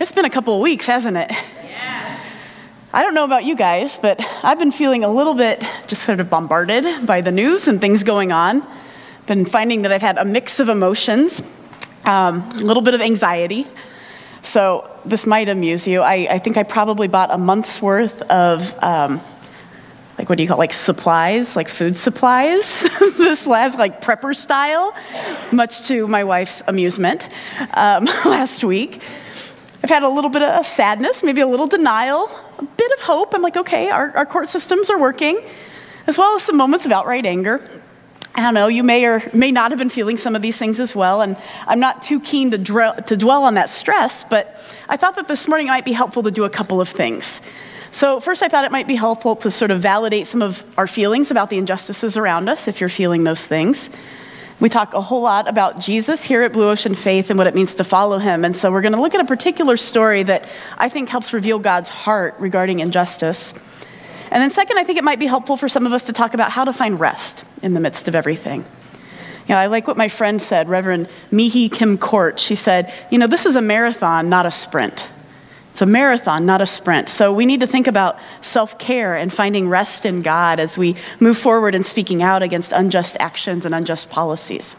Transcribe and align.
It's 0.00 0.10
been 0.10 0.24
a 0.24 0.30
couple 0.30 0.54
of 0.54 0.60
weeks, 0.60 0.86
hasn't 0.86 1.16
it? 1.16 1.30
Yeah. 1.30 2.24
I 2.92 3.02
don't 3.02 3.14
know 3.14 3.24
about 3.24 3.44
you 3.44 3.54
guys, 3.54 3.98
but 4.00 4.20
I've 4.42 4.58
been 4.58 4.72
feeling 4.72 5.04
a 5.04 5.08
little 5.08 5.34
bit 5.34 5.62
just 5.86 6.02
sort 6.04 6.18
of 6.18 6.30
bombarded 6.30 7.06
by 7.06 7.20
the 7.20 7.30
news 7.30 7.68
and 7.68 7.80
things 7.80 8.02
going 8.02 8.32
on. 8.32 8.66
Been 9.26 9.44
finding 9.44 9.82
that 9.82 9.92
I've 9.92 10.02
had 10.02 10.18
a 10.18 10.24
mix 10.24 10.58
of 10.60 10.68
emotions, 10.68 11.42
um, 12.04 12.48
a 12.54 12.60
little 12.60 12.82
bit 12.82 12.94
of 12.94 13.00
anxiety. 13.00 13.66
So 14.42 14.90
this 15.04 15.26
might 15.26 15.48
amuse 15.48 15.86
you. 15.86 16.00
I, 16.00 16.26
I 16.30 16.38
think 16.38 16.56
I 16.56 16.62
probably 16.62 17.06
bought 17.06 17.30
a 17.30 17.38
month's 17.38 17.80
worth 17.80 18.22
of, 18.22 18.74
um, 18.82 19.20
like, 20.18 20.28
what 20.28 20.36
do 20.36 20.42
you 20.42 20.48
call 20.48 20.56
it, 20.56 20.58
like 20.58 20.72
supplies, 20.72 21.54
like 21.54 21.68
food 21.68 21.96
supplies, 21.96 22.64
this 23.18 23.46
last, 23.46 23.78
like 23.78 24.00
prepper 24.00 24.34
style, 24.34 24.94
much 25.52 25.86
to 25.88 26.08
my 26.08 26.24
wife's 26.24 26.62
amusement 26.66 27.28
um, 27.74 28.04
last 28.24 28.64
week. 28.64 29.00
I've 29.82 29.90
had 29.90 30.04
a 30.04 30.08
little 30.08 30.30
bit 30.30 30.42
of 30.42 30.64
sadness, 30.64 31.24
maybe 31.24 31.40
a 31.40 31.46
little 31.46 31.66
denial, 31.66 32.30
a 32.58 32.62
bit 32.62 32.92
of 32.92 33.00
hope. 33.00 33.34
I'm 33.34 33.42
like, 33.42 33.56
okay, 33.56 33.90
our, 33.90 34.16
our 34.16 34.26
court 34.26 34.48
systems 34.48 34.88
are 34.90 34.98
working, 34.98 35.42
as 36.06 36.16
well 36.16 36.36
as 36.36 36.42
some 36.44 36.56
moments 36.56 36.86
of 36.86 36.92
outright 36.92 37.26
anger. 37.26 37.60
I 38.34 38.40
don't 38.42 38.54
know, 38.54 38.68
you 38.68 38.84
may 38.84 39.04
or 39.04 39.28
may 39.34 39.50
not 39.50 39.72
have 39.72 39.78
been 39.78 39.90
feeling 39.90 40.16
some 40.16 40.36
of 40.36 40.40
these 40.40 40.56
things 40.56 40.78
as 40.78 40.94
well, 40.94 41.20
and 41.20 41.36
I'm 41.66 41.80
not 41.80 42.04
too 42.04 42.20
keen 42.20 42.52
to, 42.52 42.58
dre- 42.58 42.98
to 43.08 43.16
dwell 43.16 43.42
on 43.42 43.54
that 43.54 43.70
stress, 43.70 44.24
but 44.24 44.56
I 44.88 44.96
thought 44.96 45.16
that 45.16 45.26
this 45.26 45.48
morning 45.48 45.66
it 45.66 45.70
might 45.70 45.84
be 45.84 45.92
helpful 45.92 46.22
to 46.22 46.30
do 46.30 46.44
a 46.44 46.50
couple 46.50 46.80
of 46.80 46.88
things. 46.88 47.40
So, 47.90 48.20
first, 48.20 48.40
I 48.40 48.48
thought 48.48 48.64
it 48.64 48.72
might 48.72 48.86
be 48.86 48.94
helpful 48.94 49.36
to 49.36 49.50
sort 49.50 49.70
of 49.70 49.80
validate 49.80 50.28
some 50.28 50.40
of 50.40 50.62
our 50.78 50.86
feelings 50.86 51.30
about 51.30 51.50
the 51.50 51.58
injustices 51.58 52.16
around 52.16 52.48
us, 52.48 52.68
if 52.68 52.80
you're 52.80 52.88
feeling 52.88 53.24
those 53.24 53.44
things. 53.44 53.90
We 54.62 54.68
talk 54.68 54.94
a 54.94 55.00
whole 55.00 55.22
lot 55.22 55.48
about 55.48 55.80
Jesus 55.80 56.22
here 56.22 56.44
at 56.44 56.52
Blue 56.52 56.70
Ocean 56.70 56.94
Faith 56.94 57.30
and 57.30 57.36
what 57.36 57.48
it 57.48 57.54
means 57.56 57.74
to 57.74 57.82
follow 57.82 58.18
him. 58.18 58.44
And 58.44 58.54
so 58.54 58.70
we're 58.70 58.80
going 58.80 58.92
to 58.92 59.00
look 59.00 59.12
at 59.12 59.20
a 59.20 59.24
particular 59.24 59.76
story 59.76 60.22
that 60.22 60.48
I 60.78 60.88
think 60.88 61.08
helps 61.08 61.32
reveal 61.32 61.58
God's 61.58 61.88
heart 61.88 62.36
regarding 62.38 62.78
injustice. 62.78 63.52
And 64.30 64.40
then, 64.40 64.52
second, 64.52 64.78
I 64.78 64.84
think 64.84 64.98
it 64.98 65.04
might 65.04 65.18
be 65.18 65.26
helpful 65.26 65.56
for 65.56 65.68
some 65.68 65.84
of 65.84 65.92
us 65.92 66.04
to 66.04 66.12
talk 66.12 66.32
about 66.32 66.52
how 66.52 66.64
to 66.64 66.72
find 66.72 67.00
rest 67.00 67.42
in 67.60 67.74
the 67.74 67.80
midst 67.80 68.06
of 68.06 68.14
everything. 68.14 68.64
You 69.48 69.56
know, 69.56 69.56
I 69.56 69.66
like 69.66 69.88
what 69.88 69.96
my 69.96 70.06
friend 70.06 70.40
said, 70.40 70.68
Reverend 70.68 71.08
Mihee 71.32 71.68
Kim-Kort. 71.68 72.38
She 72.38 72.54
said, 72.54 72.94
You 73.10 73.18
know, 73.18 73.26
this 73.26 73.46
is 73.46 73.56
a 73.56 73.60
marathon, 73.60 74.28
not 74.28 74.46
a 74.46 74.52
sprint. 74.52 75.10
It's 75.72 75.80
a 75.80 75.86
marathon, 75.86 76.44
not 76.44 76.60
a 76.60 76.66
sprint. 76.66 77.08
So 77.08 77.32
we 77.32 77.46
need 77.46 77.60
to 77.60 77.66
think 77.66 77.86
about 77.86 78.18
self 78.42 78.78
care 78.78 79.16
and 79.16 79.32
finding 79.32 79.70
rest 79.70 80.04
in 80.04 80.20
God 80.20 80.60
as 80.60 80.76
we 80.76 80.96
move 81.18 81.38
forward 81.38 81.74
and 81.74 81.84
speaking 81.84 82.22
out 82.22 82.42
against 82.42 82.72
unjust 82.72 83.16
actions 83.18 83.64
and 83.64 83.74
unjust 83.74 84.10
policies. 84.10 84.76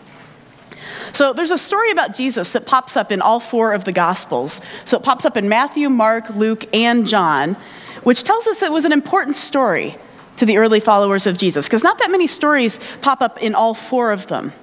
So 1.11 1.33
there's 1.33 1.49
a 1.49 1.57
story 1.57 1.89
about 1.89 2.15
Jesus 2.15 2.51
that 2.51 2.67
pops 2.67 2.95
up 2.95 3.11
in 3.11 3.21
all 3.21 3.39
four 3.39 3.73
of 3.73 3.85
the 3.85 3.91
Gospels. 3.91 4.61
So 4.85 4.97
it 4.97 5.03
pops 5.03 5.25
up 5.25 5.35
in 5.35 5.49
Matthew, 5.49 5.89
Mark, 5.89 6.29
Luke, 6.29 6.65
and 6.75 7.07
John, 7.07 7.55
which 8.03 8.23
tells 8.23 8.45
us 8.45 8.61
it 8.61 8.71
was 8.71 8.85
an 8.85 8.91
important 8.91 9.35
story 9.35 9.95
to 10.37 10.45
the 10.45 10.57
early 10.57 10.79
followers 10.79 11.25
of 11.25 11.39
Jesus, 11.39 11.65
because 11.65 11.83
not 11.83 11.97
that 11.99 12.11
many 12.11 12.27
stories 12.27 12.79
pop 13.01 13.23
up 13.23 13.41
in 13.41 13.55
all 13.55 13.73
four 13.73 14.11
of 14.11 14.27
them. 14.27 14.53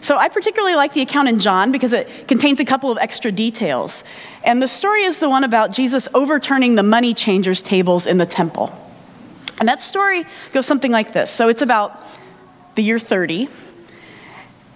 So 0.00 0.16
I 0.16 0.28
particularly 0.28 0.76
like 0.76 0.94
the 0.94 1.00
account 1.00 1.28
in 1.28 1.40
John 1.40 1.72
because 1.72 1.92
it 1.92 2.28
contains 2.28 2.60
a 2.60 2.64
couple 2.64 2.90
of 2.90 2.98
extra 2.98 3.32
details. 3.32 4.04
And 4.48 4.62
the 4.62 4.66
story 4.66 5.02
is 5.02 5.18
the 5.18 5.28
one 5.28 5.44
about 5.44 5.72
Jesus 5.72 6.08
overturning 6.14 6.74
the 6.74 6.82
money 6.82 7.12
changers' 7.12 7.60
tables 7.60 8.06
in 8.06 8.16
the 8.16 8.24
temple. 8.24 8.72
And 9.60 9.68
that 9.68 9.82
story 9.82 10.24
goes 10.54 10.64
something 10.64 10.90
like 10.90 11.12
this. 11.12 11.30
So 11.30 11.48
it's 11.48 11.60
about 11.60 12.02
the 12.74 12.82
year 12.82 12.98
30, 12.98 13.50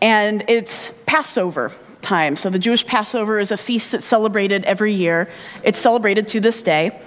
and 0.03 0.45
it's 0.47 0.93
Passover 1.07 1.73
time. 2.03 2.37
So 2.37 2.51
the 2.51 2.59
Jewish 2.59 2.85
Passover 2.87 3.39
is 3.39 3.51
a 3.51 3.57
feast 3.57 3.93
that's 3.93 4.05
celebrated 4.05 4.65
every 4.65 4.93
year. 4.93 5.31
It's 5.65 5.79
celebrated 5.79 6.29
to 6.29 6.41
this 6.41 6.63
day. 6.63 7.01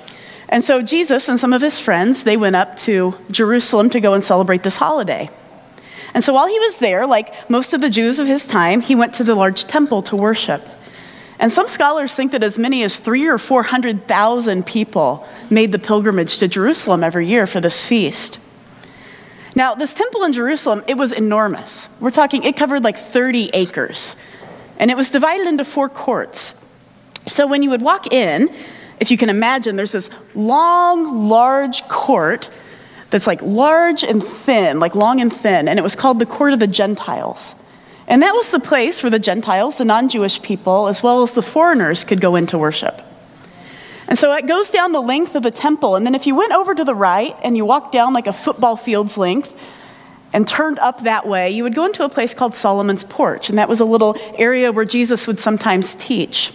And 0.50 0.64
so 0.64 0.82
Jesus 0.82 1.30
and 1.30 1.40
some 1.40 1.54
of 1.54 1.62
his 1.62 1.78
friends, 1.78 2.24
they 2.24 2.36
went 2.36 2.56
up 2.56 2.78
to 2.78 3.14
Jerusalem 3.30 3.92
to 3.92 4.00
go 4.00 4.16
and 4.16 4.24
celebrate 4.24 4.64
this 4.64 4.76
holiday. 4.76 5.30
And 6.16 6.24
so 6.24 6.34
while 6.34 6.48
he 6.48 6.58
was 6.58 6.78
there, 6.78 7.06
like 7.06 7.48
most 7.48 7.74
of 7.74 7.82
the 7.82 7.92
Jews 7.92 8.18
of 8.18 8.26
his 8.26 8.48
time, 8.48 8.82
he 8.82 8.96
went 8.96 9.14
to 9.16 9.24
the 9.24 9.36
large 9.36 9.66
temple 9.66 10.02
to 10.04 10.16
worship. 10.16 10.68
And 11.40 11.52
some 11.52 11.68
scholars 11.68 12.14
think 12.14 12.32
that 12.32 12.44
as 12.44 12.58
many 12.58 12.84
as 12.84 12.98
three 12.98 13.28
or 13.28 13.38
400,000 13.38 14.66
people 14.66 15.28
made 15.50 15.72
the 15.72 15.80
pilgrimage 15.80 16.38
to 16.38 16.48
Jerusalem 16.48 17.04
every 17.04 17.28
year 17.28 17.46
for 17.46 17.60
this 17.60 17.86
feast. 17.86 18.40
Now, 19.54 19.76
this 19.76 19.94
temple 19.94 20.24
in 20.24 20.34
Jerusalem, 20.34 20.84
it 20.88 20.96
was 20.96 21.12
enormous. 21.12 21.88
We're 22.00 22.12
talking, 22.12 22.44
it 22.44 22.58
covered 22.58 22.84
like 22.84 22.98
30 22.98 23.52
acres. 23.54 24.16
And 24.78 24.92
it 24.92 24.98
was 24.98 25.12
divided 25.12 25.48
into 25.48 25.64
four 25.64 25.88
courts. 25.90 26.56
So 27.26 27.48
when 27.48 27.64
you 27.64 27.70
would 27.70 27.82
walk 27.82 28.12
in, 28.12 28.54
if 29.00 29.12
you 29.12 29.18
can 29.18 29.30
imagine, 29.30 29.76
there's 29.76 29.92
this 29.92 30.10
long, 30.36 31.28
large 31.28 31.88
court 31.88 32.50
that's 33.10 33.28
like 33.28 33.42
large 33.42 34.04
and 34.04 34.24
thin, 34.24 34.80
like 34.80 34.96
long 34.96 35.22
and 35.22 35.32
thin, 35.32 35.68
and 35.68 35.80
it 35.80 35.82
was 35.82 35.96
called 35.96 36.20
the 36.20 36.26
Court 36.26 36.54
of 36.54 36.60
the 36.60 36.68
Gentiles. 36.68 37.56
And 38.08 38.22
that 38.22 38.34
was 38.34 38.52
the 38.52 38.60
place 38.60 39.02
where 39.02 39.10
the 39.10 39.20
Gentiles, 39.20 39.78
the 39.78 39.86
non 39.86 40.10
Jewish 40.10 40.42
people, 40.42 40.88
as 40.88 41.02
well 41.02 41.24
as 41.24 41.34
the 41.34 41.42
foreigners, 41.42 42.04
could 42.04 42.22
go 42.22 42.36
into 42.36 42.58
worship. 42.58 43.02
And 44.08 44.20
so 44.20 44.34
it 44.36 44.46
goes 44.46 44.70
down 44.70 44.92
the 44.92 45.02
length 45.02 45.36
of 45.36 45.44
the 45.44 45.52
temple. 45.52 45.96
And 45.96 46.06
then 46.06 46.14
if 46.14 46.28
you 46.28 46.36
went 46.36 46.54
over 46.54 46.76
to 46.76 46.84
the 46.84 46.94
right 46.94 47.36
and 47.44 47.58
you 47.58 47.66
walked 47.66 47.92
down 47.92 48.14
like 48.14 48.28
a 48.28 48.34
football 48.34 48.76
field's 48.76 49.18
length 49.18 49.56
and 50.32 50.48
turned 50.48 50.78
up 50.78 51.04
that 51.04 51.28
way, 51.28 51.50
you 51.52 51.64
would 51.64 51.74
go 51.74 51.86
into 51.86 52.04
a 52.04 52.10
place 52.10 52.34
called 52.34 52.54
Solomon's 52.54 53.04
Porch. 53.04 53.50
And 53.50 53.58
that 53.58 53.68
was 53.68 53.80
a 53.80 53.86
little 53.86 54.16
area 54.38 54.72
where 54.72 54.86
Jesus 54.86 55.26
would 55.26 55.40
sometimes 55.40 55.96
teach. 55.96 56.54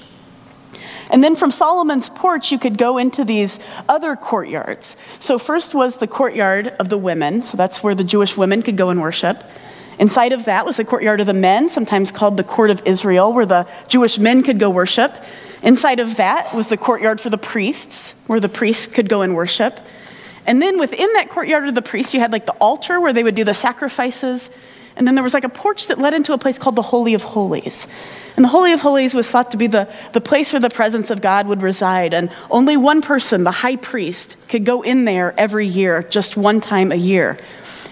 And 1.10 1.24
then 1.24 1.34
from 1.34 1.50
Solomon's 1.50 2.08
porch, 2.08 2.52
you 2.52 2.58
could 2.58 2.78
go 2.78 2.96
into 2.96 3.24
these 3.24 3.58
other 3.88 4.14
courtyards. 4.14 4.96
So, 5.18 5.38
first 5.38 5.74
was 5.74 5.96
the 5.96 6.06
courtyard 6.06 6.68
of 6.78 6.88
the 6.88 6.98
women. 6.98 7.42
So, 7.42 7.56
that's 7.56 7.82
where 7.82 7.96
the 7.96 8.04
Jewish 8.04 8.36
women 8.36 8.62
could 8.62 8.76
go 8.76 8.90
and 8.90 9.00
worship. 9.00 9.42
Inside 10.00 10.32
of 10.32 10.46
that 10.46 10.64
was 10.64 10.78
the 10.78 10.84
courtyard 10.84 11.20
of 11.20 11.26
the 11.26 11.34
men, 11.34 11.68
sometimes 11.68 12.10
called 12.10 12.38
the 12.38 12.42
court 12.42 12.70
of 12.70 12.80
Israel, 12.86 13.34
where 13.34 13.44
the 13.44 13.68
Jewish 13.86 14.18
men 14.18 14.42
could 14.42 14.58
go 14.58 14.70
worship. 14.70 15.14
Inside 15.62 16.00
of 16.00 16.16
that 16.16 16.54
was 16.54 16.68
the 16.68 16.78
courtyard 16.78 17.20
for 17.20 17.28
the 17.28 17.36
priests, 17.36 18.14
where 18.26 18.40
the 18.40 18.48
priests 18.48 18.86
could 18.86 19.10
go 19.10 19.20
and 19.20 19.36
worship. 19.36 19.78
And 20.46 20.62
then 20.62 20.78
within 20.78 21.12
that 21.12 21.28
courtyard 21.28 21.68
of 21.68 21.74
the 21.74 21.82
priests, 21.82 22.14
you 22.14 22.20
had 22.20 22.32
like 22.32 22.46
the 22.46 22.54
altar 22.54 22.98
where 22.98 23.12
they 23.12 23.22
would 23.22 23.34
do 23.34 23.44
the 23.44 23.52
sacrifices. 23.52 24.48
And 24.96 25.06
then 25.06 25.16
there 25.16 25.22
was 25.22 25.34
like 25.34 25.44
a 25.44 25.50
porch 25.50 25.88
that 25.88 25.98
led 25.98 26.14
into 26.14 26.32
a 26.32 26.38
place 26.38 26.58
called 26.58 26.76
the 26.76 26.82
Holy 26.82 27.12
of 27.12 27.22
Holies. 27.22 27.86
And 28.36 28.44
the 28.44 28.48
Holy 28.48 28.72
of 28.72 28.80
Holies 28.80 29.14
was 29.14 29.28
thought 29.28 29.50
to 29.50 29.58
be 29.58 29.66
the, 29.66 29.86
the 30.14 30.20
place 30.22 30.50
where 30.50 30.60
the 30.60 30.70
presence 30.70 31.10
of 31.10 31.20
God 31.20 31.46
would 31.46 31.60
reside. 31.60 32.14
And 32.14 32.32
only 32.50 32.78
one 32.78 33.02
person, 33.02 33.44
the 33.44 33.50
high 33.50 33.76
priest, 33.76 34.38
could 34.48 34.64
go 34.64 34.80
in 34.80 35.04
there 35.04 35.34
every 35.36 35.66
year, 35.66 36.02
just 36.04 36.38
one 36.38 36.62
time 36.62 36.90
a 36.90 36.96
year. 36.96 37.36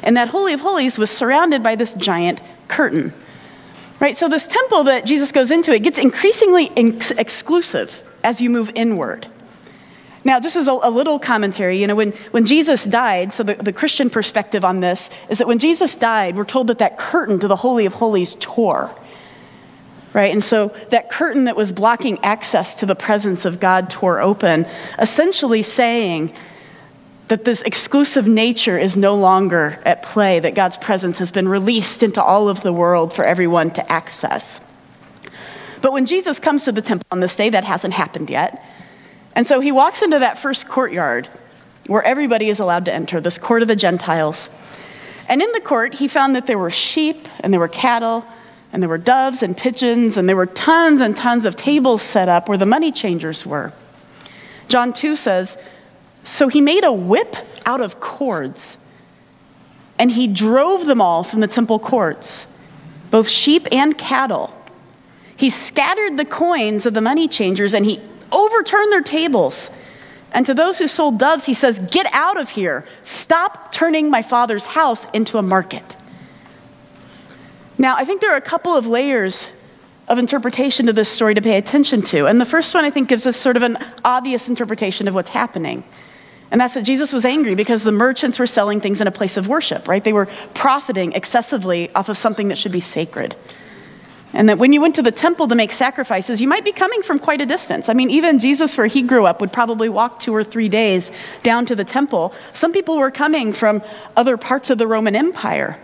And 0.03 0.17
that 0.17 0.29
Holy 0.29 0.53
of 0.53 0.61
Holies 0.61 0.99
was 0.99 1.11
surrounded 1.11 1.63
by 1.63 1.75
this 1.75 1.95
giant 1.95 2.41
curtain. 2.69 3.13
Right? 4.01 4.17
So, 4.17 4.29
this 4.29 4.47
temple 4.47 4.85
that 4.85 5.05
Jesus 5.07 5.33
goes 5.33 5.51
into, 5.51 5.73
it 5.73 5.83
gets 5.83 5.99
increasingly 5.99 6.71
ex- 6.77 7.11
exclusive 7.11 8.03
as 8.23 8.41
you 8.41 8.49
move 8.49 8.71
inward. 8.75 9.27
Now, 10.25 10.41
just 10.41 10.57
as 10.57 10.69
a, 10.69 10.73
a, 10.73 10.91
little 10.91 11.19
commentary, 11.19 11.81
you 11.81 11.87
know, 11.87 11.95
when, 11.95 12.13
when 12.33 12.45
Jesus 12.45 12.85
died, 12.85 13.33
so 13.33 13.43
the, 13.43 13.55
the 13.55 13.73
Christian 13.73 14.11
perspective 14.11 14.65
on 14.65 14.81
this 14.81 15.09
is 15.29 15.39
that 15.39 15.47
when 15.47 15.59
Jesus 15.59 15.95
died, 15.95 16.37
we're 16.37 16.45
told 16.45 16.67
that 16.67 16.79
that 16.79 16.99
curtain 16.99 17.41
to 17.41 17.49
the 17.49 17.57
Holy 17.57 17.87
of 17.87 17.95
Holies 17.95 18.37
tore. 18.39 18.91
Right? 20.13 20.33
And 20.33 20.43
so 20.43 20.69
that 20.91 21.11
curtain 21.11 21.45
that 21.45 21.57
was 21.57 21.71
blocking 21.71 22.19
access 22.25 22.81
to 22.81 22.87
the 22.87 22.95
presence 22.95 23.45
of 23.45 23.61
God 23.61 23.91
tore 23.91 24.21
open, 24.21 24.67
essentially 24.99 25.63
saying 25.63 26.35
that 27.29 27.45
this 27.45 27.61
exclusive 27.63 28.27
nature 28.27 28.79
is 28.79 28.97
no 28.97 29.15
longer 29.15 29.79
at 29.85 30.03
play, 30.03 30.41
that 30.41 30.55
God's 30.55 30.79
presence 30.79 31.19
has 31.19 31.31
been 31.31 31.49
released 31.49 32.03
into 32.03 32.23
all 32.23 32.49
of 32.49 32.63
the 32.63 32.73
world 32.73 33.13
for 33.13 33.25
everyone 33.25 33.71
to 33.73 33.93
access. 33.93 34.61
But 35.81 35.93
when 35.93 36.07
Jesus 36.07 36.39
comes 36.39 36.65
to 36.65 36.73
the 36.73 36.83
temple 36.83 37.07
on 37.11 37.21
this 37.21 37.37
day, 37.37 37.51
that 37.51 37.65
hasn't 37.65 37.95
happened 37.95 38.31
yet. 38.31 38.65
And 39.35 39.47
so 39.47 39.61
he 39.61 39.71
walks 39.73 40.03
into 40.03 40.19
that 40.19 40.39
first 40.39 40.69
courtyard 40.69 41.29
where 41.87 42.03
everybody 42.03 42.49
is 42.49 42.59
allowed 42.59 42.87
to 42.87 42.93
enter, 42.93 43.21
this 43.21 43.39
court 43.39 43.63
of 43.63 43.69
the 43.69 43.77
Gentiles. 43.77 44.51
And 45.29 45.43
in 45.43 45.53
the 45.53 45.61
court, 45.61 45.95
he 45.95 46.09
found 46.09 46.35
that 46.35 46.47
there 46.47 46.59
were 46.59 46.71
sheep 46.71 47.29
and 47.41 47.53
there 47.53 47.61
were 47.61 47.69
cattle 47.69 48.25
and 48.73 48.83
there 48.83 48.89
were 48.91 48.99
doves 48.99 49.43
and 49.43 49.57
pigeons 49.57 50.17
and 50.17 50.29
there 50.29 50.37
were 50.37 50.47
tons 50.47 51.01
and 51.01 51.17
tons 51.17 51.45
of 51.45 51.57
tables 51.57 52.03
set 52.03 52.29
up 52.29 52.49
where 52.49 52.59
the 52.59 52.67
money 52.67 52.91
changers 52.91 53.47
were. 53.47 53.73
John 54.69 54.93
2 54.93 55.17
says, 55.17 55.57
so 56.29 56.49
he 56.49 56.61
made 56.61 56.85
a 56.85 56.93
whip 56.93 57.37
out 57.67 57.81
of 57.81 58.01
cords, 58.01 58.77
and 59.99 60.11
he 60.11 60.27
drove 60.27 60.87
them 60.87 61.01
all 61.01 61.25
from 61.25 61.41
the 61.41 61.47
temple 61.47 61.79
courts, 61.79 62.47
both 63.11 63.29
sheep 63.29 63.67
and 63.73 63.97
cattle. 63.97 64.55
He 65.37 65.51
scattered 65.51 66.17
the 66.17 66.25
coins 66.25 66.87
of 66.87 66.95
the 66.95 67.01
money 67.01 67.29
changers, 67.29 67.75
and 67.75 67.85
he 67.85 68.01
overturned 68.33 68.93
their 68.93 69.03
tables. 69.03 69.71
And 70.33 70.45
to 70.47 70.55
those 70.55 70.79
who 70.79 70.89
sold 70.89 71.19
doves, 71.19 71.47
he 71.47 71.55
says, 71.55 71.79
Get 71.91 72.07
out 72.13 72.39
of 72.39 72.51
here. 72.51 72.85
Stop 73.03 73.73
turning 73.73 74.11
my 74.11 74.23
father's 74.23 74.67
house 74.67 75.07
into 75.13 75.39
a 75.39 75.43
market. 75.43 75.97
Now, 77.79 77.97
I 77.97 78.05
think 78.05 78.21
there 78.21 78.33
are 78.33 78.37
a 78.37 78.41
couple 78.41 78.77
of 78.77 78.87
layers 78.87 79.47
of 80.09 80.19
interpretation 80.19 80.87
to 80.87 80.93
this 80.93 81.09
story 81.09 81.35
to 81.35 81.43
pay 81.43 81.57
attention 81.59 82.03
to. 82.03 82.27
And 82.27 82.41
the 82.41 82.47
first 82.47 82.75
one, 82.75 82.85
I 82.85 82.91
think, 82.91 83.09
gives 83.09 83.27
us 83.27 83.37
sort 83.37 83.57
of 83.57 83.63
an 83.63 83.79
obvious 84.05 84.49
interpretation 84.49 85.07
of 85.07 85.15
what's 85.15 85.31
happening. 85.31 85.85
And 86.51 86.61
that's 86.61 86.75
that 86.75 86.83
Jesus 86.83 87.13
was 87.13 87.25
angry 87.25 87.55
because 87.55 87.83
the 87.83 87.93
merchants 87.93 88.39
were 88.39 88.47
selling 88.47 88.81
things 88.81 89.01
in 89.01 89.07
a 89.07 89.13
place 89.13 89.37
of 89.37 89.49
worship, 89.49 89.87
right? 89.87 90.03
They 90.03 90.15
were 90.15 90.27
profiting 90.55 91.13
excessively 91.13 91.93
off 91.95 92.09
of 92.09 92.17
something 92.17 92.49
that 92.49 92.57
should 92.57 92.73
be 92.73 92.81
sacred. 92.81 93.37
And 94.33 94.49
that 94.49 94.59
when 94.59 94.73
you 94.73 94.81
went 94.81 94.95
to 94.97 95.03
the 95.03 95.13
temple 95.13 95.49
to 95.49 95.55
make 95.55 95.73
sacrifices, 95.73 96.41
you 96.41 96.49
might 96.49 96.65
be 96.65 96.73
coming 96.73 97.03
from 97.03 97.19
quite 97.19 97.41
a 97.41 97.47
distance. 97.47 97.89
I 97.89 97.95
mean, 97.95 98.11
even 98.11 98.39
Jesus, 98.39 98.77
where 98.77 98.87
he 98.87 99.03
grew 99.03 99.27
up, 99.27 99.41
would 99.41 99.53
probably 99.53 99.89
walk 99.89 100.21
two 100.21 100.35
or 100.35 100.45
three 100.45 100.69
days 100.69 101.11
down 101.43 101.67
to 101.67 101.75
the 101.75 101.85
temple. 101.85 102.35
Some 102.53 102.73
people 102.73 102.99
were 102.99 103.11
coming 103.11 103.53
from 103.53 103.83
other 104.17 104.37
parts 104.37 104.71
of 104.71 104.79
the 104.79 104.87
Roman 104.87 105.17
Empire. 105.17 105.79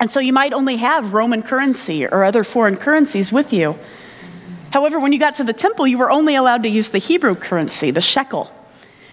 And 0.00 0.10
so 0.10 0.20
you 0.20 0.32
might 0.32 0.52
only 0.52 0.76
have 0.76 1.12
Roman 1.12 1.42
currency 1.42 2.06
or 2.06 2.24
other 2.24 2.44
foreign 2.44 2.76
currencies 2.76 3.32
with 3.32 3.52
you. 3.52 3.78
However, 4.70 4.98
when 4.98 5.12
you 5.12 5.18
got 5.18 5.36
to 5.36 5.44
the 5.44 5.52
temple, 5.52 5.86
you 5.86 5.98
were 5.98 6.10
only 6.10 6.34
allowed 6.34 6.62
to 6.62 6.68
use 6.68 6.90
the 6.90 6.98
Hebrew 6.98 7.34
currency, 7.34 7.90
the 7.90 8.00
shekel. 8.00 8.50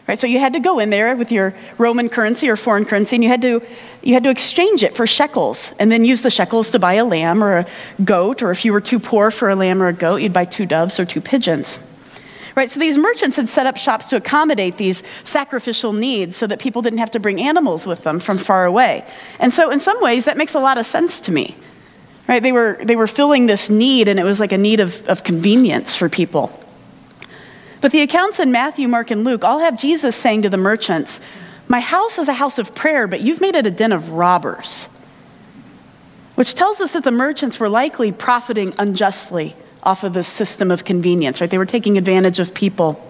Right, 0.08 0.20
so 0.20 0.28
you 0.28 0.40
had 0.40 0.54
to 0.54 0.60
go 0.60 0.78
in 0.78 0.92
there 0.92 1.16
with 1.16 1.32
your 1.32 1.56
Roman 1.80 2.10
currency 2.10 2.48
or 2.48 2.56
foreign 2.56 2.86
currency, 2.86 3.16
and 3.16 3.24
you 3.24 3.30
had 3.30 3.42
to 3.42 3.62
you 4.04 4.14
had 4.14 4.24
to 4.24 4.30
exchange 4.30 4.84
it 4.84 4.96
for 4.96 5.08
shekels, 5.08 5.74
and 5.80 5.92
then 5.92 6.06
use 6.06 6.22
the 6.22 6.30
shekels 6.30 6.70
to 6.72 6.80
buy 6.80 6.94
a 6.94 7.06
lamb 7.06 7.44
or 7.44 7.58
a 7.58 7.66
goat, 8.04 8.44
or 8.44 8.52
if 8.52 8.64
you 8.64 8.72
were 8.72 8.82
too 8.82 9.00
poor 9.00 9.32
for 9.32 9.50
a 9.50 9.56
lamb 9.56 9.82
or 9.82 9.88
a 9.88 9.94
goat, 9.94 10.18
you'd 10.18 10.32
buy 10.32 10.46
two 10.46 10.68
doves 10.68 11.00
or 11.00 11.06
two 11.06 11.22
pigeons. 11.22 11.80
Right, 12.56 12.70
so 12.70 12.80
these 12.80 13.00
merchants 13.00 13.36
had 13.36 13.50
set 13.50 13.66
up 13.66 13.78
shops 13.78 14.06
to 14.10 14.16
accommodate 14.16 14.78
these 14.78 15.02
sacrificial 15.24 15.92
needs 15.92 16.38
so 16.38 16.48
that 16.48 16.60
people 16.60 16.82
didn't 16.84 17.00
have 17.00 17.12
to 17.12 17.20
bring 17.20 17.42
animals 17.42 17.86
with 17.86 18.04
them 18.04 18.20
from 18.20 18.38
far 18.38 18.66
away. 18.66 19.04
And 19.40 19.52
so, 19.52 19.72
in 19.72 19.80
some 19.80 20.02
ways, 20.02 20.26
that 20.26 20.38
makes 20.38 20.54
a 20.54 20.60
lot 20.60 20.78
of 20.78 20.86
sense 20.86 21.20
to 21.22 21.32
me. 21.32 21.56
Right, 22.28 22.42
they 22.42 22.52
were, 22.52 22.78
they 22.82 22.96
were 22.96 23.08
filling 23.08 23.48
this 23.48 23.70
need, 23.72 24.08
and 24.08 24.20
it 24.20 24.24
was 24.24 24.40
like 24.40 24.52
a 24.52 24.58
need 24.58 24.80
of, 24.80 25.06
of 25.08 25.24
convenience 25.24 25.96
for 25.96 26.10
people. 26.10 26.58
But 27.82 27.92
the 27.92 28.02
accounts 28.02 28.40
in 28.40 28.52
Matthew, 28.52 28.88
Mark, 28.88 29.12
and 29.12 29.24
Luke 29.24 29.44
all 29.44 29.60
have 29.60 29.78
Jesus 29.78 30.16
saying 30.16 30.44
to 30.44 30.50
the 30.50 30.58
merchants, 30.58 31.20
My 31.68 31.80
house 31.80 32.18
is 32.18 32.28
a 32.28 32.34
house 32.34 32.58
of 32.58 32.74
prayer, 32.74 33.08
but 33.08 33.22
you've 33.22 33.42
made 33.42 33.56
it 33.56 33.66
a 33.66 33.72
den 33.72 33.92
of 33.92 34.12
robbers. 34.12 34.86
Which 36.36 36.54
tells 36.54 36.82
us 36.82 36.94
that 36.94 37.04
the 37.04 37.12
merchants 37.12 37.60
were 37.60 37.70
likely 37.70 38.12
profiting 38.12 38.74
unjustly 38.78 39.56
off 39.84 40.04
of 40.04 40.14
this 40.14 40.28
system 40.28 40.72
of 40.72 40.84
convenience, 40.84 41.40
right? 41.40 41.50
They 41.50 41.58
were 41.58 41.66
taking 41.66 41.98
advantage 41.98 42.40
of 42.40 42.54
people. 42.54 43.02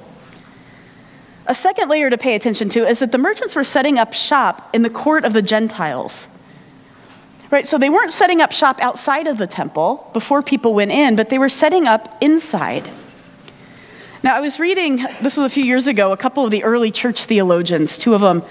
A 1.48 1.56
second 1.56 1.90
layer 1.90 2.10
to 2.10 2.18
pay 2.18 2.36
attention 2.36 2.70
to 2.70 2.86
is 2.86 3.00
that 3.00 3.12
the 3.12 3.18
merchants 3.18 3.56
were 3.56 3.64
setting 3.64 3.98
up 3.98 4.14
shop 4.14 4.70
in 4.74 4.82
the 4.82 4.90
court 4.90 5.26
of 5.26 5.34
the 5.34 5.42
Gentiles. 5.42 6.28
Right, 7.52 7.68
so 7.68 7.78
they 7.78 7.90
weren't 7.90 8.12
setting 8.12 8.42
up 8.42 8.52
shop 8.52 8.82
outside 8.82 9.28
of 9.28 9.38
the 9.38 9.48
temple 9.48 10.10
before 10.14 10.42
people 10.42 10.74
went 10.74 10.92
in, 10.92 11.16
but 11.16 11.30
they 11.30 11.38
were 11.38 11.50
setting 11.50 11.86
up 11.86 12.18
inside. 12.22 12.90
Now, 14.26 14.36
I 14.36 14.40
was 14.40 14.60
reading, 14.60 15.06
this 15.22 15.38
was 15.38 15.46
a 15.46 15.50
few 15.50 15.64
years 15.64 15.86
ago, 15.86 16.12
a 16.12 16.18
couple 16.18 16.44
of 16.44 16.50
the 16.50 16.64
early 16.64 16.90
church 16.90 17.26
theologians, 17.26 18.00
two 18.00 18.16
of 18.16 18.22
them 18.22 18.42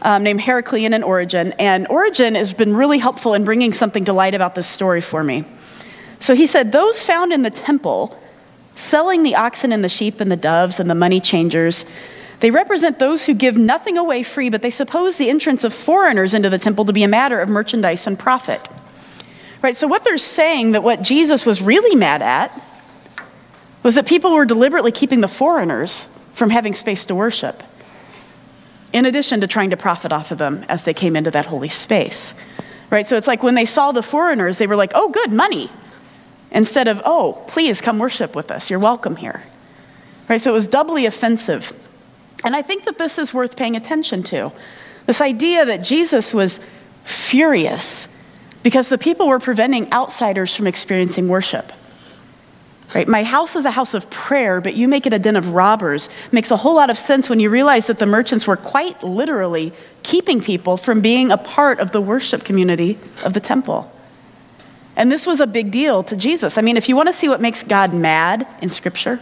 um, 0.00 0.22
named 0.22 0.40
Heracleon 0.40 0.94
and 0.94 1.04
Origen. 1.04 1.52
And 1.58 1.86
Origen 1.88 2.34
has 2.34 2.54
been 2.54 2.74
really 2.74 2.96
helpful 2.96 3.34
in 3.34 3.44
bringing 3.44 3.74
something 3.74 4.06
to 4.06 4.14
light 4.14 4.32
about 4.32 4.54
this 4.54 4.66
story 4.66 5.02
for 5.02 5.22
me. 5.22 5.44
So 6.18 6.34
he 6.34 6.46
said, 6.46 6.72
Those 6.72 7.02
found 7.02 7.34
in 7.34 7.42
the 7.42 7.50
temple, 7.50 8.18
selling 8.74 9.22
the 9.22 9.34
oxen 9.34 9.70
and 9.70 9.84
the 9.84 9.90
sheep 9.90 10.22
and 10.22 10.32
the 10.32 10.36
doves 10.36 10.80
and 10.80 10.88
the 10.88 10.94
money 10.94 11.20
changers, 11.20 11.84
they 12.40 12.50
represent 12.50 12.98
those 12.98 13.26
who 13.26 13.34
give 13.34 13.54
nothing 13.54 13.98
away 13.98 14.22
free, 14.22 14.48
but 14.48 14.62
they 14.62 14.70
suppose 14.70 15.16
the 15.16 15.28
entrance 15.28 15.62
of 15.62 15.74
foreigners 15.74 16.32
into 16.32 16.48
the 16.48 16.56
temple 16.56 16.86
to 16.86 16.94
be 16.94 17.02
a 17.02 17.08
matter 17.08 17.38
of 17.38 17.50
merchandise 17.50 18.06
and 18.06 18.18
profit. 18.18 18.66
Right, 19.60 19.76
so 19.76 19.88
what 19.88 20.04
they're 20.04 20.16
saying 20.16 20.72
that 20.72 20.82
what 20.82 21.02
Jesus 21.02 21.44
was 21.44 21.60
really 21.60 21.96
mad 21.96 22.22
at 22.22 22.64
was 23.82 23.94
that 23.94 24.06
people 24.06 24.34
were 24.34 24.44
deliberately 24.44 24.92
keeping 24.92 25.20
the 25.20 25.28
foreigners 25.28 26.08
from 26.34 26.50
having 26.50 26.74
space 26.74 27.04
to 27.06 27.14
worship, 27.14 27.62
in 28.92 29.06
addition 29.06 29.40
to 29.40 29.46
trying 29.46 29.70
to 29.70 29.76
profit 29.76 30.12
off 30.12 30.30
of 30.30 30.38
them 30.38 30.64
as 30.68 30.84
they 30.84 30.94
came 30.94 31.16
into 31.16 31.30
that 31.30 31.46
holy 31.46 31.68
space. 31.68 32.34
Right? 32.90 33.06
So 33.06 33.16
it's 33.16 33.26
like 33.26 33.42
when 33.42 33.54
they 33.54 33.66
saw 33.66 33.92
the 33.92 34.02
foreigners, 34.02 34.56
they 34.56 34.66
were 34.66 34.76
like, 34.76 34.92
oh, 34.94 35.10
good, 35.10 35.32
money. 35.32 35.70
Instead 36.50 36.88
of, 36.88 37.02
oh, 37.04 37.44
please 37.48 37.80
come 37.80 37.98
worship 37.98 38.34
with 38.34 38.50
us. 38.50 38.70
You're 38.70 38.78
welcome 38.78 39.16
here. 39.16 39.42
Right? 40.28 40.40
So 40.40 40.50
it 40.50 40.54
was 40.54 40.66
doubly 40.66 41.04
offensive. 41.04 41.72
And 42.44 42.56
I 42.56 42.62
think 42.62 42.84
that 42.84 42.96
this 42.96 43.18
is 43.18 43.34
worth 43.34 43.56
paying 43.56 43.76
attention 43.76 44.22
to. 44.24 44.52
This 45.06 45.20
idea 45.20 45.66
that 45.66 45.78
Jesus 45.78 46.32
was 46.32 46.60
furious 47.04 48.08
because 48.62 48.88
the 48.88 48.98
people 48.98 49.28
were 49.28 49.38
preventing 49.38 49.92
outsiders 49.92 50.54
from 50.54 50.66
experiencing 50.66 51.28
worship. 51.28 51.72
Right? 52.94 53.06
My 53.06 53.22
house 53.22 53.54
is 53.54 53.66
a 53.66 53.70
house 53.70 53.92
of 53.92 54.08
prayer, 54.08 54.62
but 54.62 54.74
you 54.74 54.88
make 54.88 55.06
it 55.06 55.12
a 55.12 55.18
den 55.18 55.36
of 55.36 55.50
robbers. 55.50 56.08
Makes 56.32 56.50
a 56.50 56.56
whole 56.56 56.74
lot 56.74 56.88
of 56.88 56.96
sense 56.96 57.28
when 57.28 57.38
you 57.38 57.50
realize 57.50 57.86
that 57.88 57.98
the 57.98 58.06
merchants 58.06 58.46
were 58.46 58.56
quite 58.56 59.02
literally 59.02 59.74
keeping 60.02 60.40
people 60.40 60.78
from 60.78 61.02
being 61.02 61.30
a 61.30 61.36
part 61.36 61.80
of 61.80 61.92
the 61.92 62.00
worship 62.00 62.44
community 62.44 62.98
of 63.26 63.34
the 63.34 63.40
temple. 63.40 63.92
And 64.96 65.12
this 65.12 65.26
was 65.26 65.40
a 65.40 65.46
big 65.46 65.70
deal 65.70 66.02
to 66.04 66.16
Jesus. 66.16 66.56
I 66.56 66.62
mean, 66.62 66.78
if 66.78 66.88
you 66.88 66.96
want 66.96 67.08
to 67.08 67.12
see 67.12 67.28
what 67.28 67.42
makes 67.42 67.62
God 67.62 67.92
mad 67.92 68.46
in 68.62 68.70
Scripture, 68.70 69.20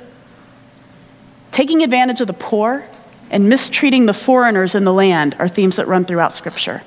taking 1.50 1.82
advantage 1.82 2.20
of 2.20 2.28
the 2.28 2.34
poor 2.34 2.84
and 3.30 3.48
mistreating 3.48 4.06
the 4.06 4.14
foreigners 4.14 4.76
in 4.76 4.84
the 4.84 4.92
land 4.92 5.34
are 5.40 5.48
themes 5.48 5.76
that 5.76 5.88
run 5.88 6.04
throughout 6.04 6.32
Scripture. 6.32 6.82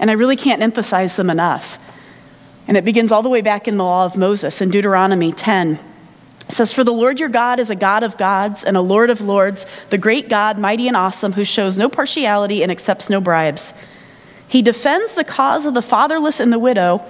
And 0.00 0.10
I 0.10 0.14
really 0.14 0.36
can't 0.36 0.60
emphasize 0.60 1.14
them 1.14 1.30
enough. 1.30 1.78
And 2.66 2.76
it 2.76 2.84
begins 2.84 3.12
all 3.12 3.22
the 3.22 3.28
way 3.28 3.42
back 3.42 3.68
in 3.68 3.76
the 3.76 3.84
law 3.84 4.06
of 4.06 4.16
Moses 4.16 4.60
in 4.60 4.70
Deuteronomy 4.70 5.32
10. 5.32 5.78
It 6.50 6.54
says, 6.54 6.72
For 6.72 6.82
the 6.82 6.92
Lord 6.92 7.20
your 7.20 7.28
God 7.28 7.60
is 7.60 7.70
a 7.70 7.76
God 7.76 8.02
of 8.02 8.18
gods 8.18 8.64
and 8.64 8.76
a 8.76 8.80
Lord 8.80 9.08
of 9.08 9.20
lords, 9.20 9.66
the 9.90 9.98
great 9.98 10.28
God, 10.28 10.58
mighty 10.58 10.88
and 10.88 10.96
awesome, 10.96 11.32
who 11.32 11.44
shows 11.44 11.78
no 11.78 11.88
partiality 11.88 12.64
and 12.64 12.72
accepts 12.72 13.08
no 13.08 13.20
bribes. 13.20 13.72
He 14.48 14.60
defends 14.60 15.14
the 15.14 15.22
cause 15.22 15.64
of 15.64 15.74
the 15.74 15.80
fatherless 15.80 16.40
and 16.40 16.52
the 16.52 16.58
widow, 16.58 17.02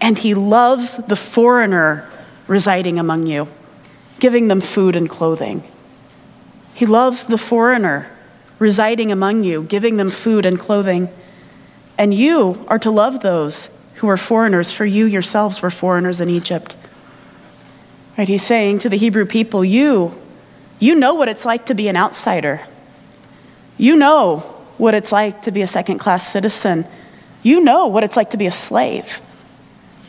and 0.00 0.16
he 0.16 0.32
loves 0.32 0.96
the 0.96 1.14
foreigner 1.14 2.08
residing 2.46 2.98
among 2.98 3.26
you, 3.26 3.48
giving 4.18 4.48
them 4.48 4.62
food 4.62 4.96
and 4.96 5.10
clothing. 5.10 5.62
He 6.72 6.86
loves 6.86 7.24
the 7.24 7.36
foreigner 7.36 8.10
residing 8.58 9.12
among 9.12 9.44
you, 9.44 9.62
giving 9.62 9.98
them 9.98 10.08
food 10.08 10.46
and 10.46 10.58
clothing. 10.58 11.10
And 11.98 12.14
you 12.14 12.64
are 12.66 12.78
to 12.78 12.90
love 12.90 13.20
those 13.20 13.68
who 13.96 14.08
are 14.08 14.16
foreigners, 14.16 14.72
for 14.72 14.86
you 14.86 15.04
yourselves 15.04 15.60
were 15.60 15.70
foreigners 15.70 16.22
in 16.22 16.30
Egypt. 16.30 16.76
Right? 18.20 18.28
He's 18.28 18.42
saying 18.42 18.80
to 18.80 18.90
the 18.90 18.98
Hebrew 18.98 19.24
people, 19.24 19.64
you, 19.64 20.14
you 20.78 20.94
know 20.94 21.14
what 21.14 21.30
it's 21.30 21.46
like 21.46 21.64
to 21.66 21.74
be 21.74 21.88
an 21.88 21.96
outsider. 21.96 22.60
You 23.78 23.96
know 23.96 24.40
what 24.76 24.92
it's 24.92 25.10
like 25.10 25.40
to 25.44 25.50
be 25.50 25.62
a 25.62 25.66
second 25.66 26.00
class 26.00 26.30
citizen. 26.30 26.86
You 27.42 27.62
know 27.62 27.86
what 27.86 28.04
it's 28.04 28.16
like 28.16 28.32
to 28.32 28.36
be 28.36 28.46
a 28.46 28.52
slave. 28.52 29.22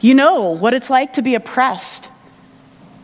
You 0.02 0.14
know 0.14 0.50
what 0.50 0.74
it's 0.74 0.90
like 0.90 1.14
to 1.14 1.22
be 1.22 1.36
oppressed. 1.36 2.08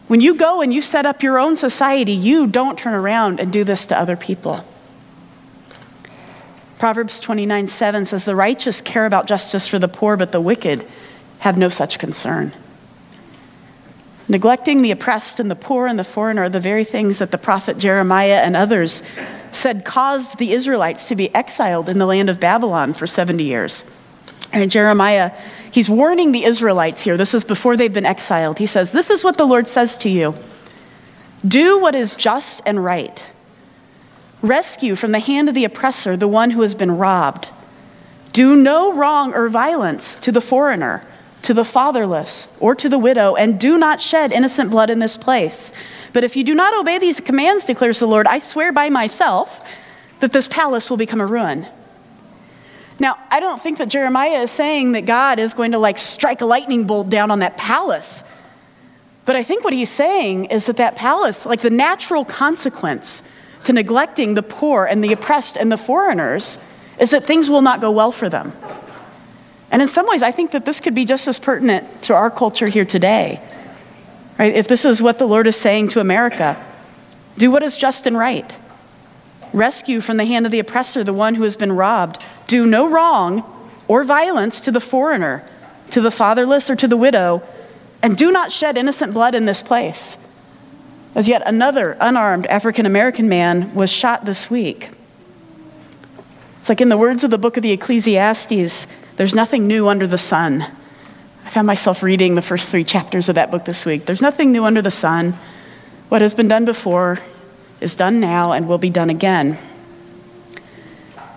When 0.08 0.20
you 0.20 0.36
go 0.36 0.60
and 0.60 0.74
you 0.74 0.82
set 0.82 1.06
up 1.06 1.24
your 1.24 1.40
own 1.40 1.56
society, 1.56 2.12
you 2.12 2.46
don't 2.46 2.78
turn 2.78 2.94
around 2.94 3.40
and 3.40 3.54
do 3.54 3.64
this 3.64 3.86
to 3.86 3.98
other 3.98 4.18
people. 4.18 4.62
Proverbs 6.80 7.22
29 7.22 7.68
7 7.68 8.04
says, 8.04 8.26
The 8.26 8.36
righteous 8.36 8.82
care 8.82 9.06
about 9.06 9.26
justice 9.26 9.70
for 9.70 9.80
the 9.80 9.88
poor, 9.88 10.18
but 10.18 10.34
the 10.34 10.42
wicked 10.42 10.86
have 11.40 11.58
no 11.58 11.70
such 11.70 11.98
concern. 11.98 12.52
Neglecting 14.30 14.82
the 14.82 14.92
oppressed 14.92 15.40
and 15.40 15.50
the 15.50 15.56
poor 15.56 15.88
and 15.88 15.98
the 15.98 16.04
foreigner 16.04 16.44
are 16.44 16.50
the 16.50 16.60
very 16.60 16.84
things 16.84 17.20
that 17.20 17.32
the 17.32 17.38
prophet 17.38 17.78
Jeremiah 17.78 18.42
and 18.44 18.56
others 18.56 19.02
said 19.54 19.86
caused 19.86 20.38
the 20.38 20.52
Israelites 20.52 21.08
to 21.08 21.16
be 21.16 21.34
exiled 21.34 21.88
in 21.88 21.98
the 21.98 22.06
land 22.06 22.30
of 22.30 22.40
Babylon 22.40 22.94
for 22.94 23.08
70 23.08 23.44
years. 23.44 23.86
And 24.52 24.70
Jeremiah, 24.70 25.32
he's 25.72 25.90
warning 25.90 26.32
the 26.32 26.44
Israelites 26.44 27.02
here. 27.02 27.16
This 27.16 27.34
is 27.34 27.44
before 27.44 27.78
they've 27.78 27.94
been 27.94 28.06
exiled. 28.06 28.60
He 28.60 28.66
says, 28.66 28.92
This 28.92 29.10
is 29.10 29.24
what 29.24 29.38
the 29.38 29.46
Lord 29.46 29.68
says 29.68 29.98
to 30.00 30.10
you 30.10 30.36
Do 31.48 31.80
what 31.80 31.96
is 31.96 32.14
just 32.16 32.62
and 32.66 32.84
right. 32.84 33.30
Rescue 34.42 34.96
from 34.96 35.14
the 35.14 35.20
hand 35.20 35.48
of 35.50 35.56
the 35.56 35.66
oppressor 35.66 36.18
the 36.18 36.28
one 36.28 36.52
who 36.52 36.62
has 36.62 36.76
been 36.76 36.98
robbed. 36.98 37.48
Do 38.34 38.56
no 38.56 38.94
wrong 38.94 39.34
or 39.34 39.48
violence 39.48 40.20
to 40.20 40.32
the 40.32 40.42
foreigner 40.42 41.04
to 41.44 41.54
the 41.54 41.64
fatherless 41.66 42.48
or 42.60 42.76
to 42.76 42.90
the 42.90 42.98
widow, 42.98 43.36
and 43.36 43.60
do 43.60 43.78
not 43.78 44.02
shed 44.02 44.32
innocent 44.32 44.72
blood 44.72 44.90
in 44.90 45.00
this 45.00 45.18
place. 45.18 45.72
But 46.14 46.24
if 46.24 46.36
you 46.36 46.44
do 46.44 46.56
not 46.56 46.78
obey 46.78 46.98
these 46.98 47.20
commands, 47.20 47.66
declares 47.66 48.00
the 48.00 48.08
Lord, 48.08 48.28
I 48.28 48.40
swear 48.40 48.72
by 48.72 48.90
myself 48.90 49.64
that 50.20 50.32
this 50.32 50.48
palace 50.48 50.90
will 50.90 50.98
become 50.98 51.22
a 51.22 51.26
ruin. 51.26 51.68
Now, 53.00 53.18
I 53.30 53.40
don't 53.40 53.62
think 53.62 53.78
that 53.78 53.90
Jeremiah 53.90 54.42
is 54.42 54.52
saying 54.52 54.94
that 54.94 55.06
God 55.06 55.38
is 55.38 55.54
going 55.54 55.72
to 55.72 55.78
like 55.78 55.98
strike 55.98 56.42
a 56.42 56.46
lightning 56.46 56.86
bolt 56.86 57.10
down 57.10 57.30
on 57.30 57.40
that 57.40 57.56
palace. 57.56 58.24
But 59.26 59.36
I 59.36 59.44
think 59.44 59.64
what 59.64 59.74
he's 59.74 59.92
saying 59.92 60.46
is 60.46 60.66
that 60.66 60.78
that 60.78 60.96
palace, 60.96 61.46
like 61.46 61.62
the 61.62 61.70
natural 61.70 62.26
consequence 62.26 63.22
to 63.66 63.74
neglecting 63.74 64.34
the 64.34 64.44
poor 64.44 64.86
and 64.86 65.04
the 65.04 65.14
oppressed 65.14 65.58
and 65.58 65.72
the 65.72 65.78
foreigners, 65.78 66.58
is 67.00 67.12
that 67.12 67.26
things 67.26 67.50
will 67.50 67.62
not 67.62 67.82
go 67.82 67.92
well 67.92 68.12
for 68.12 68.30
them. 68.30 68.54
And 69.72 69.82
in 69.82 69.88
some 69.88 70.08
ways, 70.08 70.22
I 70.22 70.32
think 70.32 70.52
that 70.52 70.66
this 70.66 70.80
could 70.80 70.96
be 70.96 71.06
just 71.06 71.28
as 71.28 71.40
pertinent 71.40 72.04
to 72.04 72.14
our 72.14 72.32
culture 72.32 72.68
here 72.68 72.86
today. 72.86 73.42
Right? 74.40 74.54
If 74.54 74.68
this 74.68 74.86
is 74.86 75.02
what 75.02 75.20
the 75.20 75.28
Lord 75.28 75.48
is 75.48 75.56
saying 75.56 75.90
to 75.90 76.00
America, 76.00 76.64
do 77.38 77.52
what 77.52 77.64
is 77.64 77.78
just 77.78 78.08
and 78.08 78.18
right. 78.18 78.56
Rescue 79.54 80.02
from 80.02 80.18
the 80.18 80.26
hand 80.26 80.46
of 80.46 80.52
the 80.52 80.60
oppressor 80.60 81.04
the 81.04 81.14
one 81.14 81.36
who 81.36 81.44
has 81.44 81.56
been 81.56 81.72
robbed. 81.72 82.26
Do 82.48 82.66
no 82.66 82.88
wrong 82.90 83.44
or 83.88 84.04
violence 84.04 84.62
to 84.62 84.72
the 84.72 84.80
foreigner, 84.80 85.48
to 85.92 86.02
the 86.02 86.12
fatherless, 86.12 86.70
or 86.70 86.76
to 86.76 86.88
the 86.88 86.98
widow, 86.98 87.42
and 88.02 88.18
do 88.18 88.32
not 88.32 88.52
shed 88.52 88.78
innocent 88.78 89.14
blood 89.14 89.34
in 89.34 89.46
this 89.46 89.64
place. 89.64 90.18
As 91.16 91.28
yet 91.28 91.42
another 91.46 91.98
unarmed 92.00 92.46
African 92.48 92.86
American 92.86 93.28
man 93.30 93.74
was 93.74 93.90
shot 93.90 94.26
this 94.26 94.50
week. 94.50 94.90
It's 96.60 96.70
like 96.70 96.82
in 96.82 96.90
the 96.90 96.98
words 96.98 97.24
of 97.24 97.32
the 97.32 97.38
book 97.38 97.58
of 97.58 97.64
the 97.64 97.72
Ecclesiastes, 97.72 98.86
there's 99.18 99.36
nothing 99.36 99.68
new 99.68 99.88
under 99.88 100.08
the 100.08 100.18
sun. 100.18 100.66
I 101.44 101.50
found 101.50 101.68
myself 101.68 102.04
reading 102.04 102.36
the 102.36 102.42
first 102.42 102.70
three 102.70 102.84
chapters 102.84 103.30
of 103.30 103.36
that 103.36 103.52
book 103.52 103.66
this 103.66 103.86
week. 103.86 104.06
There's 104.06 104.22
nothing 104.22 104.52
new 104.52 104.64
under 104.64 104.82
the 104.82 104.92
sun. 104.92 105.34
What 106.10 106.22
has 106.22 106.36
been 106.36 106.48
done 106.48 106.66
before 106.66 107.20
is 107.82 107.96
done 107.96 108.20
now 108.20 108.52
and 108.52 108.68
will 108.68 108.78
be 108.78 108.90
done 108.90 109.10
again. 109.10 109.58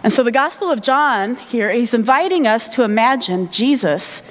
And 0.02 0.12
so 0.12 0.22
the 0.22 0.32
Gospel 0.32 0.70
of 0.70 0.82
John 0.82 1.36
here, 1.36 1.70
he's 1.70 1.94
inviting 1.94 2.46
us 2.46 2.68
to 2.70 2.82
imagine 2.82 3.50
Jesus 3.50 4.22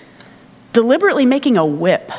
deliberately 0.74 1.26
making 1.26 1.58
a 1.58 1.66
whip. 1.66 2.12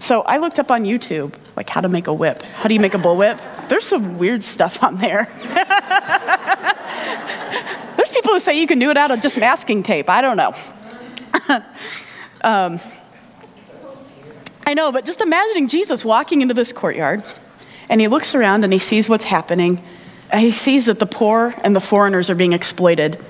So 0.00 0.22
I 0.22 0.38
looked 0.38 0.58
up 0.58 0.70
on 0.70 0.84
YouTube, 0.84 1.34
like 1.56 1.68
how 1.68 1.80
to 1.80 1.88
make 1.88 2.06
a 2.06 2.12
whip. 2.12 2.42
How 2.42 2.68
do 2.68 2.74
you 2.74 2.80
make 2.80 2.94
a 2.94 2.98
bullwhip? 2.98 3.68
There's 3.68 3.86
some 3.86 4.18
weird 4.18 4.42
stuff 4.42 4.82
on 4.82 4.98
there. 4.98 5.30
People 8.12 8.32
who 8.32 8.40
say 8.40 8.60
you 8.60 8.66
can 8.66 8.78
do 8.78 8.90
it 8.90 8.96
out 8.96 9.10
of 9.10 9.20
just 9.20 9.38
masking 9.38 9.82
tape. 9.82 10.08
I 10.08 10.20
don't 10.20 10.36
know. 10.36 10.54
um, 12.44 12.80
I 14.66 14.74
know, 14.74 14.92
but 14.92 15.04
just 15.04 15.20
imagining 15.20 15.68
Jesus 15.68 16.04
walking 16.04 16.42
into 16.42 16.54
this 16.54 16.72
courtyard 16.72 17.24
and 17.88 18.00
he 18.00 18.08
looks 18.08 18.34
around 18.34 18.64
and 18.64 18.72
he 18.72 18.78
sees 18.78 19.08
what's 19.08 19.24
happening. 19.24 19.82
And 20.30 20.40
he 20.40 20.50
sees 20.50 20.86
that 20.86 20.98
the 20.98 21.06
poor 21.06 21.54
and 21.62 21.76
the 21.76 21.80
foreigners 21.80 22.30
are 22.30 22.34
being 22.34 22.54
exploited. 22.54 23.22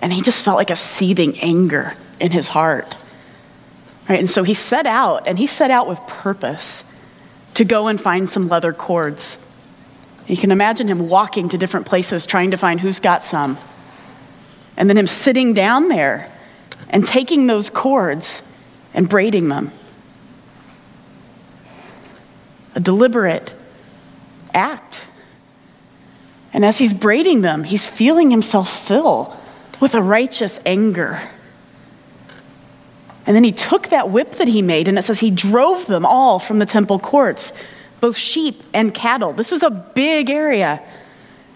And 0.00 0.12
he 0.12 0.22
just 0.22 0.44
felt 0.44 0.56
like 0.56 0.70
a 0.70 0.76
seething 0.76 1.38
anger 1.40 1.94
in 2.20 2.30
his 2.30 2.46
heart. 2.46 2.94
Right? 4.08 4.20
And 4.20 4.30
so 4.30 4.42
he 4.44 4.54
set 4.54 4.86
out, 4.86 5.26
and 5.26 5.38
he 5.38 5.46
set 5.46 5.70
out 5.70 5.88
with 5.88 5.98
purpose 6.06 6.84
to 7.54 7.64
go 7.64 7.88
and 7.88 8.00
find 8.00 8.30
some 8.30 8.48
leather 8.48 8.72
cords. 8.72 9.36
You 10.28 10.36
can 10.36 10.52
imagine 10.52 10.86
him 10.86 11.08
walking 11.08 11.48
to 11.48 11.58
different 11.58 11.86
places 11.86 12.24
trying 12.24 12.52
to 12.52 12.56
find 12.56 12.80
who's 12.80 13.00
got 13.00 13.22
some. 13.22 13.58
And 14.78 14.88
then 14.88 14.96
him 14.96 15.08
sitting 15.08 15.54
down 15.54 15.88
there 15.88 16.30
and 16.88 17.04
taking 17.04 17.48
those 17.48 17.68
cords 17.68 18.42
and 18.94 19.08
braiding 19.08 19.48
them. 19.48 19.72
A 22.76 22.80
deliberate 22.80 23.52
act. 24.54 25.04
And 26.52 26.64
as 26.64 26.78
he's 26.78 26.94
braiding 26.94 27.40
them, 27.40 27.64
he's 27.64 27.88
feeling 27.88 28.30
himself 28.30 28.86
fill 28.86 29.36
with 29.80 29.96
a 29.96 30.02
righteous 30.02 30.60
anger. 30.64 31.20
And 33.26 33.34
then 33.34 33.42
he 33.42 33.52
took 33.52 33.88
that 33.88 34.10
whip 34.10 34.36
that 34.36 34.46
he 34.46 34.62
made, 34.62 34.86
and 34.86 34.96
it 34.96 35.02
says 35.02 35.18
he 35.18 35.32
drove 35.32 35.86
them 35.86 36.06
all 36.06 36.38
from 36.38 36.60
the 36.60 36.66
temple 36.66 37.00
courts, 37.00 37.52
both 38.00 38.16
sheep 38.16 38.62
and 38.72 38.94
cattle. 38.94 39.32
This 39.32 39.50
is 39.50 39.64
a 39.64 39.70
big 39.70 40.30
area. 40.30 40.80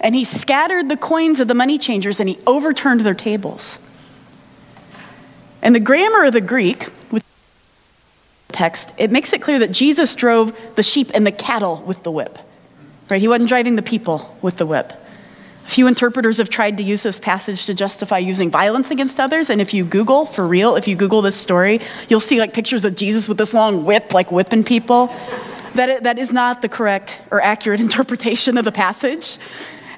And 0.02 0.14
he 0.14 0.24
scattered 0.24 0.88
the 0.88 0.96
coins 0.96 1.40
of 1.40 1.48
the 1.48 1.54
money 1.54 1.78
changers 1.78 2.18
and 2.18 2.28
he 2.28 2.38
overturned 2.46 3.00
their 3.02 3.14
tables. 3.14 3.78
And 5.62 5.74
the 5.74 5.80
grammar 5.80 6.24
of 6.24 6.32
the 6.32 6.40
Greek, 6.40 6.84
which 7.10 7.22
text, 8.50 8.90
it 8.98 9.12
makes 9.12 9.32
it 9.32 9.40
clear 9.40 9.60
that 9.60 9.70
Jesus 9.70 10.14
drove 10.16 10.58
the 10.74 10.82
sheep 10.82 11.12
and 11.14 11.24
the 11.24 11.32
cattle 11.32 11.82
with 11.86 12.02
the 12.02 12.10
whip. 12.10 12.38
Right? 13.08 13.20
He 13.20 13.28
wasn't 13.28 13.48
driving 13.48 13.76
the 13.76 13.82
people 13.82 14.36
with 14.42 14.56
the 14.56 14.66
whip. 14.66 14.92
A 15.64 15.68
few 15.68 15.86
interpreters 15.86 16.38
have 16.38 16.50
tried 16.50 16.78
to 16.78 16.82
use 16.82 17.04
this 17.04 17.20
passage 17.20 17.66
to 17.66 17.74
justify 17.74 18.18
using 18.18 18.50
violence 18.50 18.90
against 18.90 19.20
others. 19.20 19.48
And 19.48 19.60
if 19.60 19.72
you 19.72 19.84
Google, 19.84 20.26
for 20.26 20.46
real, 20.46 20.74
if 20.74 20.88
you 20.88 20.96
Google 20.96 21.22
this 21.22 21.36
story, 21.36 21.80
you'll 22.08 22.20
see 22.20 22.40
like 22.40 22.52
pictures 22.52 22.84
of 22.84 22.96
Jesus 22.96 23.28
with 23.28 23.38
this 23.38 23.54
long 23.54 23.84
whip, 23.84 24.12
like 24.12 24.32
whipping 24.32 24.64
people. 24.64 25.06
that, 25.74 25.88
it, 25.88 26.02
that 26.02 26.18
is 26.18 26.32
not 26.32 26.62
the 26.62 26.68
correct 26.68 27.22
or 27.30 27.40
accurate 27.40 27.80
interpretation 27.88 28.58
of 28.58 28.64
the 28.64 28.72
passage. 28.72 29.38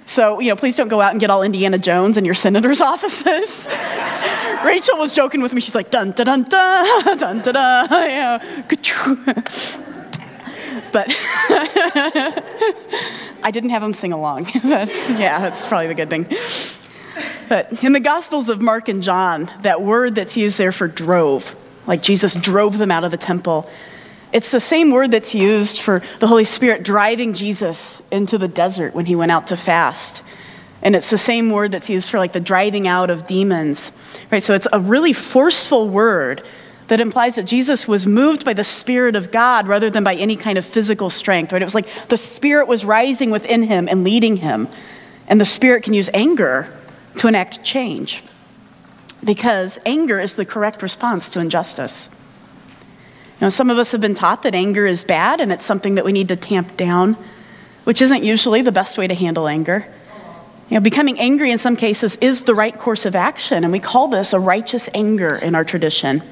So, 0.07 0.41
you 0.41 0.49
know, 0.49 0.57
please 0.57 0.77
don't 0.77 0.89
go 0.89 1.01
out 1.01 1.13
and 1.13 1.21
get 1.21 1.31
all 1.31 1.43
Indiana 1.43 1.79
Jones 1.79 2.17
in 2.17 2.25
your 2.25 2.35
senator's 2.35 2.81
offices. 2.93 3.67
Rachel 4.65 4.99
was 4.99 5.13
joking 5.13 5.43
with 5.43 5.53
me. 5.53 5.61
She's 5.61 5.75
like, 5.75 5.91
dun, 5.91 6.13
dun, 6.13 6.27
dun, 6.27 6.43
dun, 6.45 7.05
dun, 7.19 7.41
dun, 7.41 7.55
dun. 7.55 7.89
Yeah. 7.91 8.39
But 10.93 11.07
I 13.43 13.51
didn't 13.53 13.71
have 13.71 13.83
them 13.83 13.93
sing 13.93 14.13
along. 14.13 14.49
that's, 14.63 15.11
yeah, 15.11 15.41
that's 15.41 15.67
probably 15.67 15.89
the 15.89 15.95
good 15.95 16.11
thing. 16.11 16.27
But 17.49 17.83
in 17.83 17.93
the 17.93 18.01
Gospels 18.01 18.49
of 18.49 18.63
Mark 18.63 18.89
and 18.89 19.03
John, 19.03 19.51
that 19.63 19.83
word 19.83 20.15
that's 20.15 20.37
used 20.37 20.57
there 20.57 20.73
for 20.73 20.89
drove, 20.89 21.55
like 21.87 22.03
Jesus 22.03 22.35
drove 22.35 22.79
them 22.79 22.91
out 22.91 23.05
of 23.05 23.11
the 23.11 23.17
temple, 23.17 23.69
it's 24.35 24.51
the 24.51 24.59
same 24.59 24.91
word 24.91 25.13
that's 25.13 25.33
used 25.33 25.81
for 25.81 26.03
the 26.19 26.27
Holy 26.27 26.45
Spirit 26.45 26.83
driving 26.83 27.35
Jesus 27.35 28.03
into 28.11 28.37
the 28.37 28.49
desert 28.49 28.93
when 28.93 29.07
he 29.07 29.15
went 29.15 29.31
out 29.31 29.47
to 29.47 29.57
fast. 29.57 30.25
And 30.83 30.97
it's 30.97 31.09
the 31.09 31.17
same 31.17 31.51
word 31.51 31.71
that's 31.71 31.89
used 31.89 32.11
for 32.11 32.19
like 32.19 32.33
the 32.33 32.41
driving 32.41 32.89
out 32.89 33.11
of 33.11 33.29
demons. 33.29 33.93
Right? 34.33 34.43
So 34.43 34.55
it's 34.55 34.67
a 34.73 34.81
really 34.81 35.13
forceful 35.13 35.89
word 35.89 36.43
that 36.89 36.99
implies 36.99 37.37
that 37.37 37.45
Jesus 37.45 37.87
was 37.87 38.09
moved 38.09 38.45
by 38.45 38.55
the 38.55 38.65
Spirit 38.65 39.15
of 39.15 39.31
God 39.31 39.69
rather 39.69 39.89
than 39.89 40.03
by 40.03 40.17
any 40.17 40.35
kind 40.35 40.59
of 40.59 40.65
physical 40.65 41.11
strength, 41.11 41.53
right? 41.53 41.63
It 41.63 41.65
was 41.65 41.75
like 41.75 41.89
the 42.09 42.17
Spirit 42.17 42.67
was 42.67 42.85
rising 42.85 43.31
within 43.31 43.63
him 43.63 43.89
and 43.89 44.03
leading 44.03 44.37
him. 44.37 44.67
And 45.29 45.41
the 45.41 45.47
Spirit 45.47 45.85
can 45.85 45.95
use 45.95 46.11
anger 46.13 46.69
to 47.19 47.29
enact 47.29 47.63
change 47.63 48.25
because 49.23 49.79
anger 49.87 50.19
is 50.19 50.35
the 50.35 50.45
correct 50.45 50.83
response 50.83 51.31
to 51.31 51.41
injustice. 51.41 52.11
You 53.35 53.47
know, 53.47 53.49
some 53.49 53.71
of 53.71 53.79
us 53.79 53.93
have 53.93 54.01
been 54.01 54.15
taught 54.15 54.43
that 54.43 54.55
anger 54.55 54.87
is 54.87 55.05
bad 55.05 55.41
and 55.41 55.53
it's 55.53 55.65
something 55.65 55.97
that 55.97 56.05
we 56.05 56.13
need 56.13 56.29
to 56.29 56.37
tamp 56.37 56.77
down, 56.77 57.17
which 57.85 58.01
isn't 58.01 58.23
usually 58.23 58.63
the 58.63 58.73
best 58.73 58.97
way 58.97 59.07
to 59.07 59.15
handle 59.15 59.49
anger. 59.49 59.87
You 60.71 60.77
know, 60.77 60.81
becoming 60.81 61.19
angry 61.19 61.51
in 61.51 61.59
some 61.59 61.77
cases 61.77 62.17
is 62.17 62.43
the 62.43 62.55
right 62.55 62.77
course 62.77 63.05
of 63.05 63.15
action, 63.15 63.65
and 63.65 63.73
we 63.73 63.81
call 63.81 64.09
this 64.09 64.33
a 64.33 64.41
righteous 64.41 64.89
anger 64.95 65.35
in 65.35 65.55
our 65.55 65.65
tradition. 65.65 66.23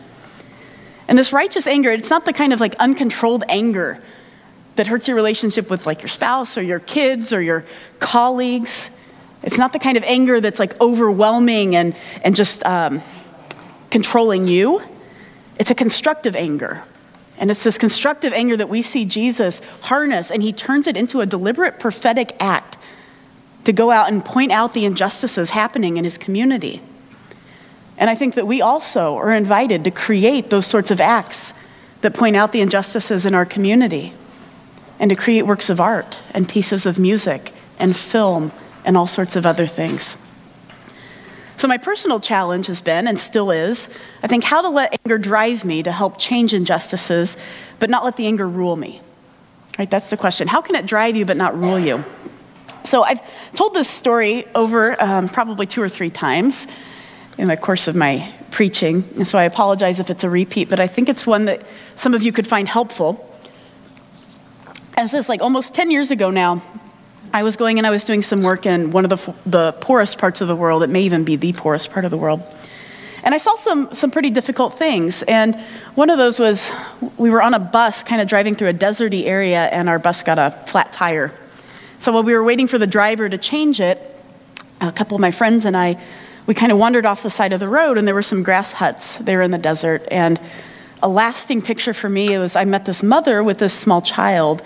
And 1.07 1.19
this 1.19 1.33
righteous 1.33 1.67
anger, 1.67 1.91
it's 1.91 2.09
not 2.09 2.25
the 2.25 2.33
kind 2.33 2.53
of 2.53 2.61
like 2.61 2.75
uncontrolled 2.77 3.45
anger 3.49 4.03
that 4.77 4.87
hurts 4.87 5.07
your 5.07 5.17
relationship 5.17 5.69
with 5.69 5.87
like 5.87 6.01
your 6.01 6.09
spouse 6.09 6.57
or 6.57 6.63
your 6.63 6.81
kids 6.81 7.33
or 7.33 7.43
your 7.43 7.65
colleagues. 7.99 8.91
It's 9.43 9.59
not 9.59 9.73
the 9.73 9.79
kind 9.79 9.97
of 9.99 10.05
anger 10.05 10.41
that's 10.41 10.59
like 10.59 10.81
overwhelming 10.81 11.77
and, 11.77 11.95
and 12.23 12.35
just 12.35 12.65
um, 12.65 13.03
controlling 13.91 14.45
you. 14.47 14.81
It's 15.59 15.71
a 15.71 15.75
constructive 15.75 16.35
anger. 16.37 16.83
And 17.43 17.51
it's 17.51 17.65
this 17.65 17.77
constructive 17.77 18.33
anger 18.33 18.57
that 18.57 18.69
we 18.69 18.83
see 18.83 19.05
Jesus 19.05 19.61
harness, 19.81 20.31
and 20.31 20.45
he 20.45 20.53
turns 20.53 20.87
it 20.87 20.97
into 20.97 21.21
a 21.21 21.27
deliberate 21.27 21.81
prophetic 21.81 22.37
act 22.39 22.79
to 23.65 23.73
go 23.73 23.91
out 23.91 24.07
and 24.07 24.25
point 24.25 24.53
out 24.53 24.75
the 24.75 24.85
injustices 24.85 25.51
happening 25.51 25.97
in 25.97 26.05
his 26.05 26.17
community. 26.17 26.81
And 27.99 28.09
I 28.09 28.15
think 28.15 28.37
that 28.37 28.47
we 28.47 28.63
also 28.63 29.17
are 29.17 29.33
invited 29.33 29.83
to 29.83 29.91
create 29.91 30.51
those 30.51 30.67
sorts 30.67 30.93
of 30.93 31.01
acts 31.01 31.53
that 32.03 32.15
point 32.15 32.37
out 32.37 32.53
the 32.53 32.61
injustices 32.61 33.27
in 33.27 33.35
our 33.35 33.45
community 33.45 34.13
and 35.01 35.11
to 35.11 35.17
create 35.17 35.43
works 35.43 35.69
of 35.69 35.81
art 35.81 36.21
and 36.33 36.49
pieces 36.49 36.87
of 36.87 36.97
music 36.97 37.53
and 37.77 37.97
film 37.97 38.53
and 38.85 38.97
all 38.97 39.09
sorts 39.09 39.35
of 39.35 39.45
other 39.45 39.67
things. 39.67 40.17
So, 41.63 41.69
my 41.69 41.79
personal 41.79 42.19
challenge 42.19 42.67
has 42.67 42.81
been 42.81 43.07
and 43.07 43.21
still 43.21 43.53
is 43.53 43.89
I 44.21 44.27
think 44.27 44.43
how 44.43 44.63
to 44.63 44.69
let 44.69 44.99
anger 45.07 45.17
drive 45.17 45.65
me 45.65 45.85
to 45.85 45.93
help 45.93 46.19
change 46.19 46.53
injustices, 46.53 47.37
but 47.79 47.89
not 47.89 48.03
let 48.03 48.17
the 48.17 48.27
anger 48.27 48.49
rule 48.49 48.75
me. 48.75 49.01
Right? 49.79 49.89
That's 49.89 50.11
the 50.11 50.17
question. 50.17 50.49
How 50.49 50.61
can 50.61 50.75
it 50.75 50.87
drive 50.87 51.15
you 51.15 51.25
but 51.25 51.37
not 51.37 51.57
rule 51.57 51.79
you? 51.79 52.05
So, 52.83 53.05
I've 53.05 53.21
told 53.55 53.75
this 53.75 53.89
story 53.89 54.45
over 54.57 55.01
um, 55.01 55.29
probably 55.29 55.67
two 55.69 55.81
or 55.81 55.89
three 55.89 56.11
times 56.11 56.67
in 57.39 57.47
the 57.47 57.57
course 57.57 57.87
of 57.87 57.95
my 57.95 58.29
preaching, 58.51 59.09
and 59.15 59.29
so 59.29 59.39
I 59.39 59.45
apologize 59.45 60.01
if 60.01 60.11
it's 60.11 60.25
a 60.25 60.31
repeat, 60.31 60.69
but 60.69 60.81
I 60.81 60.89
think 60.89 61.09
it's 61.09 61.29
one 61.29 61.45
that 61.45 61.65
some 61.95 62.13
of 62.13 62.25
you 62.25 62.33
could 62.33 62.49
find 62.49 62.67
helpful. 62.67 63.25
As 64.97 65.13
this, 65.13 65.29
like 65.29 65.41
almost 65.41 65.75
10 65.75 65.93
years 65.93 66.11
ago 66.11 66.33
now, 66.33 66.61
I 67.33 67.43
was 67.43 67.57
going 67.57 67.79
and 67.79 67.87
I 67.87 67.91
was 67.91 68.05
doing 68.05 68.21
some 68.21 68.43
work 68.43 68.67
in 68.67 68.91
one 68.91 69.11
of 69.11 69.11
the, 69.11 69.35
the 69.49 69.73
poorest 69.73 70.19
parts 70.19 70.41
of 70.43 70.49
the 70.49 70.57
world. 70.57 70.83
It 70.83 70.91
may 70.91 71.03
even 71.03 71.25
be 71.25 71.37
the 71.37 71.55
poorest 71.55 71.91
part 71.91 72.05
of 72.05 72.11
the 72.11 72.19
world. 72.19 72.43
And 73.25 73.35
I 73.35 73.39
saw 73.39 73.55
some, 73.55 73.95
some 73.95 74.11
pretty 74.11 74.31
difficult 74.31 74.75
things. 74.75 75.23
And 75.23 75.55
one 75.95 76.11
of 76.11 76.19
those 76.19 76.39
was 76.39 76.71
we 77.17 77.31
were 77.31 77.41
on 77.41 77.55
a 77.55 77.59
bus 77.59 78.03
kind 78.03 78.21
of 78.21 78.29
driving 78.29 78.55
through 78.55 78.69
a 78.69 78.75
deserty 78.75 79.25
area, 79.25 79.61
and 79.67 79.89
our 79.89 79.99
bus 79.99 80.23
got 80.23 80.39
a 80.39 80.51
flat 80.67 80.93
tire. 80.93 81.33
So 82.01 82.13
while 82.13 82.25
we 82.25 82.35
were 82.35 82.45
waiting 82.45 82.67
for 82.67 82.79
the 82.79 82.87
driver 82.87 83.29
to 83.29 83.39
change 83.39 83.81
it, 83.81 84.01
a 84.81 84.93
couple 84.93 85.15
of 85.15 85.21
my 85.21 85.31
friends 85.31 85.65
and 85.65 85.77
I, 85.77 86.03
we 86.47 86.55
kind 86.55 86.73
of 86.73 86.79
wandered 86.79 87.07
off 87.07 87.23
the 87.23 87.31
side 87.31 87.53
of 87.53 87.61
the 87.61 87.69
road, 87.69 87.97
and 87.97 88.07
there 88.07 88.15
were 88.15 88.23
some 88.23 88.43
grass 88.43 88.73
huts 88.73 89.17
there 89.19 89.41
in 89.41 89.53
the 89.53 89.59
desert. 89.59 90.07
And 90.11 90.41
a 91.03 91.09
lasting 91.09 91.63
picture 91.63 91.93
for 91.95 92.09
me. 92.09 92.39
Was 92.39 92.57
I 92.57 92.65
met 92.65 92.85
this 92.85 93.03
mother 93.03 93.43
with 93.43 93.59
this 93.59 93.73
small 93.73 94.01
child, 94.03 94.63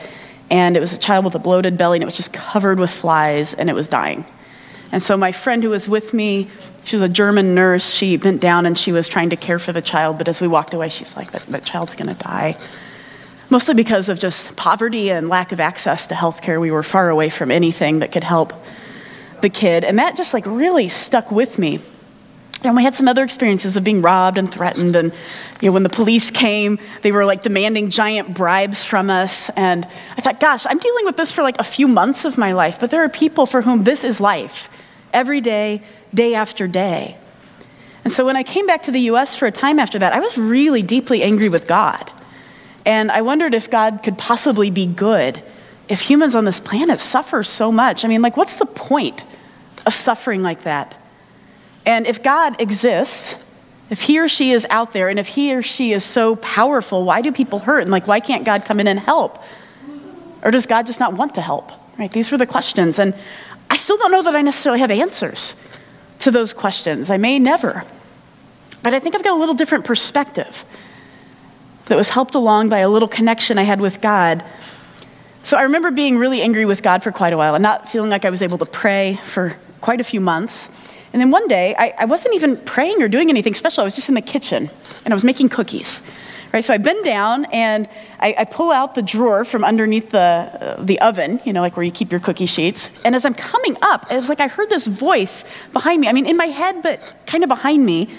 and 0.51 0.77
it 0.77 0.81
was 0.81 0.93
a 0.93 0.99
child 0.99 1.25
with 1.25 1.35
a 1.35 1.39
bloated 1.39 1.77
belly, 1.77 1.97
and 1.97 2.03
it 2.03 2.07
was 2.07 2.17
just 2.17 2.33
covered 2.33 2.79
with 2.79 2.91
flies, 2.91 3.55
and 3.55 3.69
it 3.69 3.75
was 3.75 3.89
dying. 3.89 4.25
And 4.93 5.03
so 5.03 5.17
my 5.17 5.33
friend 5.33 5.63
who 5.63 5.71
was 5.71 5.89
with 5.89 6.15
me, 6.15 6.49
she 6.85 6.97
was 6.97 7.03
a 7.03 7.09
German 7.09 7.55
nurse. 7.55 7.91
She 7.91 8.17
bent 8.17 8.41
down 8.41 8.67
and 8.67 8.79
she 8.79 8.93
was 8.93 9.09
trying 9.09 9.31
to 9.31 9.37
care 9.37 9.59
for 9.59 9.73
the 9.73 9.83
child, 9.83 10.19
but 10.19 10.29
as 10.29 10.41
we 10.41 10.47
walked 10.47 10.73
away, 10.73 10.89
she's 10.89 11.17
like, 11.17 11.33
that, 11.33 11.43
that 11.47 11.65
child's 11.65 11.95
going 11.97 12.09
to 12.09 12.15
die. 12.15 12.57
Mostly 13.51 13.75
because 13.75 14.09
of 14.09 14.19
just 14.19 14.55
poverty 14.57 15.11
and 15.11 15.29
lack 15.29 15.53
of 15.53 15.61
access 15.61 16.07
to 16.09 16.15
health 16.15 16.43
care. 16.43 16.61
We 16.61 16.71
were 16.71 16.83
far 16.83 17.11
away 17.11 17.29
from 17.29 17.51
anything 17.51 18.01
that 18.01 18.13
could 18.13 18.25
help 18.25 18.53
the 19.41 19.49
kid. 19.49 19.85
And 19.85 19.99
that 19.99 20.17
just 20.17 20.33
like 20.33 20.47
really 20.47 20.89
stuck 20.89 21.31
with 21.31 21.59
me. 21.59 21.81
And 22.63 22.75
we 22.75 22.83
had 22.83 22.97
some 22.97 23.07
other 23.07 23.23
experiences 23.23 23.77
of 23.77 23.85
being 23.85 24.03
robbed 24.03 24.39
and 24.39 24.51
threatened. 24.51 24.97
And 24.97 25.13
you 25.61 25.69
know, 25.69 25.73
when 25.73 25.83
the 25.83 25.89
police 25.89 26.31
came, 26.31 26.79
they 27.03 27.13
were 27.13 27.25
like 27.25 27.43
demanding 27.43 27.91
giant 27.91 28.35
bribes 28.35 28.83
from 28.83 29.11
us. 29.11 29.51
And 29.51 29.87
I 30.17 30.21
thought, 30.21 30.41
gosh, 30.41 30.67
I'm 30.69 30.79
dealing 30.79 31.05
with 31.05 31.17
this 31.17 31.33
for 31.33 31.43
like 31.43 31.59
a 31.59 31.65
few 31.65 31.87
months 31.87 32.25
of 32.25 32.39
my 32.39 32.53
life, 32.53 32.81
but 32.81 32.91
there 32.91 33.05
are 33.05 33.09
people 33.09 33.47
for 33.47 33.63
whom 33.63 33.85
this 33.85 34.05
is 34.05 34.21
life 34.21 34.69
every 35.13 35.41
day, 35.41 35.83
day 36.13 36.35
after 36.35 36.67
day. 36.67 37.17
And 38.05 38.13
so 38.13 38.25
when 38.25 38.37
I 38.37 38.43
came 38.43 38.67
back 38.67 38.85
to 38.85 38.91
the 38.91 39.01
US 39.01 39.37
for 39.37 39.47
a 39.47 39.53
time 39.53 39.79
after 39.79 39.99
that, 39.99 40.13
I 40.13 40.21
was 40.21 40.39
really 40.39 40.83
deeply 40.83 41.23
angry 41.23 41.49
with 41.49 41.67
God. 41.67 42.11
And 42.85 43.11
I 43.11 43.23
wondered 43.23 43.53
if 43.53 43.69
God 43.69 44.01
could 44.03 44.17
possibly 44.17 44.71
be 44.71 44.87
good 44.87 45.43
if 45.89 46.01
humans 46.01 46.35
on 46.35 46.45
this 46.45 46.61
planet 46.61 47.01
suffer 47.01 47.43
so 47.43 47.71
much. 47.71 48.05
I 48.05 48.09
mean, 48.09 48.23
like, 48.23 48.37
what's 48.37 48.55
the 48.57 48.67
point 48.67 49.25
of 49.85 49.95
suffering 49.95 50.43
like 50.43 50.63
that? 50.63 50.95
And 51.87 52.07
if 52.07 52.23
God 52.23 52.61
exists, 52.61 53.37
if 53.89 54.03
he 54.03 54.19
or 54.19 54.29
she 54.29 54.51
is 54.51 54.67
out 54.69 54.93
there, 54.93 55.09
and 55.09 55.19
if 55.19 55.29
he 55.29 55.55
or 55.55 55.63
she 55.63 55.93
is 55.93 56.05
so 56.05 56.35
powerful, 56.37 57.05
why 57.05 57.23
do 57.23 57.31
people 57.31 57.61
hurt? 57.61 57.83
And 57.83 57.91
like, 57.91 58.09
why 58.09 58.19
can't 58.19 58.45
God 58.45 58.65
come 58.65 58.81
in 58.81 58.89
and 58.89 58.99
help? 58.99 59.39
Or 60.43 60.51
does 60.51 60.67
God 60.67 60.87
just 60.87 60.99
not 60.99 61.15
want 61.15 61.37
to 61.37 61.41
help? 61.41 61.71
Right? 61.97 62.11
These 62.11 62.33
were 62.33 62.39
the 62.39 62.47
questions. 62.47 62.99
And 62.99 63.15
I 63.71 63.77
still 63.77 63.97
don't 63.97 64.11
know 64.11 64.23
that 64.23 64.35
I 64.35 64.43
necessarily 64.43 64.81
have 64.81 64.91
answers 64.91 65.55
to 66.21 66.31
those 66.31 66.53
questions. 66.53 67.09
I 67.09 67.17
may 67.17 67.39
never. 67.39 67.85
But 68.83 68.93
I 68.93 69.01
think 69.01 69.15
I've 69.15 69.25
got 69.25 69.35
a 69.35 69.39
little 69.39 69.55
different 69.55 69.85
perspective 69.85 70.65
that 71.87 71.97
was 71.97 72.11
helped 72.11 72.35
along 72.35 72.69
by 72.69 72.79
a 72.79 72.89
little 72.89 73.09
connection 73.09 73.59
I 73.59 73.63
had 73.63 73.81
with 73.81 74.01
God. 74.01 74.45
So 75.45 75.57
I 75.57 75.63
remember 75.63 75.93
being 75.93 76.19
really 76.19 76.43
angry 76.43 76.65
with 76.65 76.83
God 76.83 77.05
for 77.05 77.13
quite 77.13 77.33
a 77.33 77.37
while 77.37 77.55
and 77.55 77.63
not 77.63 77.89
feeling 77.89 78.11
like 78.11 78.25
I 78.25 78.31
was 78.31 78.43
able 78.43 78.59
to 78.59 78.67
pray 78.67 79.21
for 79.25 79.57
quite 79.81 80.01
a 80.01 80.05
few 80.05 80.21
months. 80.21 80.69
And 81.17 81.23
then 81.23 81.31
one 81.31 81.49
day, 81.49 81.75
I, 81.79 81.95
I, 82.01 82.05
wasn't 82.05 82.35
even 82.35 82.59
praying 82.59 83.03
or 83.03 83.09
doing 83.09 83.31
anything 83.31 83.55
special. 83.55 83.81
I 83.81 83.85
was 83.85 83.95
just 83.95 84.11
in 84.11 84.15
the 84.15 84.21
kitchen 84.21 84.69
and 85.03 85.15
I 85.15 85.17
was 85.17 85.25
making 85.25 85.49
cookies. 85.49 86.03
Right, 86.53 86.63
so 86.63 86.75
I 86.75 86.77
bend 86.77 87.07
down 87.07 87.47
and 87.47 87.89
I, 88.21 88.35
I 88.41 88.45
pull 88.45 88.71
out 88.71 88.95
the 88.95 89.01
drawer 89.01 89.47
from 89.47 89.65
underneath 89.65 90.11
the, 90.11 90.19
uh, 90.19 90.77
the 90.79 91.01
oven, 91.01 91.41
you 91.47 91.55
know, 91.55 91.63
like 91.63 91.75
where 91.75 91.85
you 91.85 91.91
keep 91.91 92.11
your 92.11 92.21
cookie 92.21 92.45
sheets. 92.45 92.91
And 93.03 93.15
as 93.15 93.25
I'm 93.25 93.33
coming 93.33 93.79
up, 93.81 94.05
it's 94.11 94.29
like 94.29 94.41
I 94.41 94.49
heard 94.49 94.69
this 94.69 94.87
voice 94.87 95.43
behind 95.73 96.03
me. 96.03 96.09
I 96.09 96.13
mean, 96.13 96.27
in 96.27 96.37
my 96.37 96.49
head, 96.49 96.83
but 96.83 97.15
kind 97.25 97.43
of 97.43 97.49
behind 97.49 97.87
me, 97.87 98.11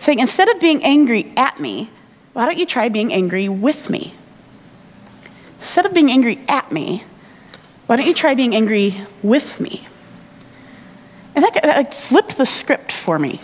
saying, 0.00 0.18
instead 0.18 0.48
of 0.48 0.58
being 0.58 0.82
angry 0.82 1.32
at 1.36 1.60
me, 1.60 1.90
why 2.32 2.44
don't 2.44 2.58
you 2.58 2.66
try 2.66 2.88
being 2.88 3.12
angry 3.12 3.48
with 3.48 3.88
me? 3.88 4.16
Instead 5.60 5.86
of 5.86 5.94
being 5.94 6.10
angry 6.10 6.40
at 6.48 6.72
me, 6.72 7.04
why 7.86 7.94
don't 7.94 8.06
you 8.08 8.14
try 8.14 8.34
being 8.34 8.56
angry 8.56 9.00
with 9.22 9.60
me? 9.60 9.86
And 11.34 11.44
that, 11.44 11.54
that 11.62 11.94
flipped 11.94 12.36
the 12.36 12.46
script 12.46 12.92
for 12.92 13.18
me. 13.18 13.40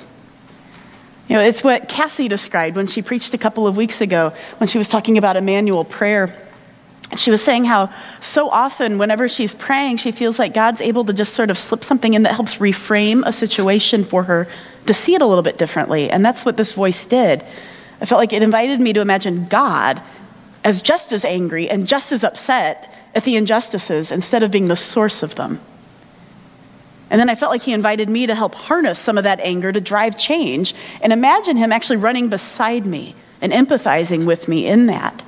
You 1.29 1.37
know, 1.37 1.43
it's 1.43 1.63
what 1.63 1.89
Cassie 1.89 2.29
described 2.29 2.77
when 2.77 2.87
she 2.87 3.03
preached 3.03 3.35
a 3.35 3.39
couple 3.39 3.67
of 3.67 3.77
weeks 3.77 4.01
ago 4.01 4.33
when 4.59 4.69
she 4.69 4.79
was 4.79 4.89
talking 4.89 5.19
about 5.19 5.37
Emmanuel 5.37 5.85
prayer. 5.85 6.35
She 7.17 7.31
was 7.31 7.43
saying 7.43 7.65
how 7.65 7.91
so 8.21 8.51
often, 8.51 8.99
whenever 8.99 9.29
she's 9.29 9.55
praying, 9.55 9.99
she 9.99 10.11
feels 10.11 10.39
like 10.39 10.53
God's 10.55 10.81
able 10.81 11.05
to 11.05 11.13
just 11.13 11.35
sort 11.35 11.51
of 11.51 11.57
slip 11.57 11.85
something 11.85 12.15
in 12.15 12.23
that 12.23 12.35
helps 12.35 12.57
reframe 12.57 13.23
a 13.25 13.33
situation 13.33 14.05
for 14.05 14.23
her 14.25 14.47
to 14.87 14.95
see 14.95 15.15
it 15.15 15.23
a 15.23 15.27
little 15.27 15.43
bit 15.43 15.59
differently. 15.59 16.11
And 16.11 16.25
that's 16.25 16.45
what 16.45 16.57
this 16.57 16.73
voice 16.73 17.07
did. 17.07 17.45
I 18.01 18.07
felt 18.07 18.19
like 18.19 18.33
it 18.33 18.43
invited 18.43 18.81
me 18.81 18.93
to 18.93 19.01
imagine 19.01 19.47
God 19.47 20.03
as 20.65 20.83
just 20.83 21.13
as 21.13 21.25
angry 21.25 21.69
and 21.69 21.87
just 21.87 22.13
as 22.13 22.25
upset 22.25 22.95
at 23.15 23.25
the 23.25 23.37
injustices 23.37 24.13
instead 24.13 24.43
of 24.43 24.51
being 24.51 24.69
the 24.69 24.77
source 24.77 25.23
of 25.23 25.35
them. 25.35 25.61
And 27.11 27.21
then 27.21 27.31
I 27.31 27.35
felt 27.35 27.51
like 27.51 27.63
he 27.63 27.73
invited 27.73 28.09
me 28.09 28.27
to 28.27 28.35
help 28.35 28.55
harness 28.55 28.99
some 28.99 29.17
of 29.17 29.25
that 29.25 29.41
anger 29.41 29.73
to 29.73 29.81
drive 29.81 30.19
change 30.19 30.75
and 31.01 31.13
imagine 31.13 31.57
him 31.57 31.73
actually 31.73 31.97
running 31.97 32.29
beside 32.29 32.85
me 32.85 33.15
and 33.41 33.53
empathizing 33.53 34.27
with 34.27 34.49
me 34.49 34.67
in 34.67 34.87
that. 34.87 35.25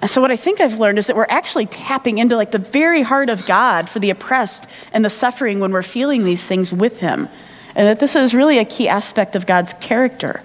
And 0.00 0.10
so 0.10 0.20
what 0.20 0.30
I 0.30 0.36
think 0.36 0.60
I've 0.60 0.78
learned 0.78 0.98
is 0.98 1.06
that 1.06 1.16
we're 1.16 1.26
actually 1.28 1.66
tapping 1.66 2.18
into 2.18 2.36
like 2.36 2.50
the 2.50 2.58
very 2.58 3.02
heart 3.02 3.28
of 3.28 3.46
God 3.46 3.88
for 3.88 3.98
the 3.98 4.10
oppressed 4.10 4.66
and 4.92 5.04
the 5.04 5.10
suffering 5.10 5.60
when 5.60 5.72
we're 5.72 5.82
feeling 5.82 6.24
these 6.24 6.42
things 6.42 6.72
with 6.72 6.98
him. 6.98 7.28
And 7.74 7.88
that 7.88 8.00
this 8.00 8.14
is 8.14 8.34
really 8.34 8.58
a 8.58 8.64
key 8.64 8.88
aspect 8.88 9.34
of 9.34 9.46
God's 9.46 9.72
character, 9.80 10.42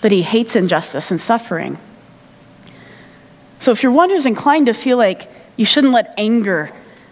that 0.00 0.12
he 0.12 0.22
hates 0.22 0.56
injustice 0.56 1.10
and 1.10 1.20
suffering. 1.20 1.78
So 3.60 3.72
if 3.72 3.82
you're 3.82 3.92
one 3.92 4.10
who's 4.10 4.26
inclined 4.26 4.66
to 4.66 4.74
feel 4.74 4.98
like 4.98 5.30
you 5.56 5.64
shouldn't 5.64 5.92
let 5.92 6.12
anger 6.18 6.70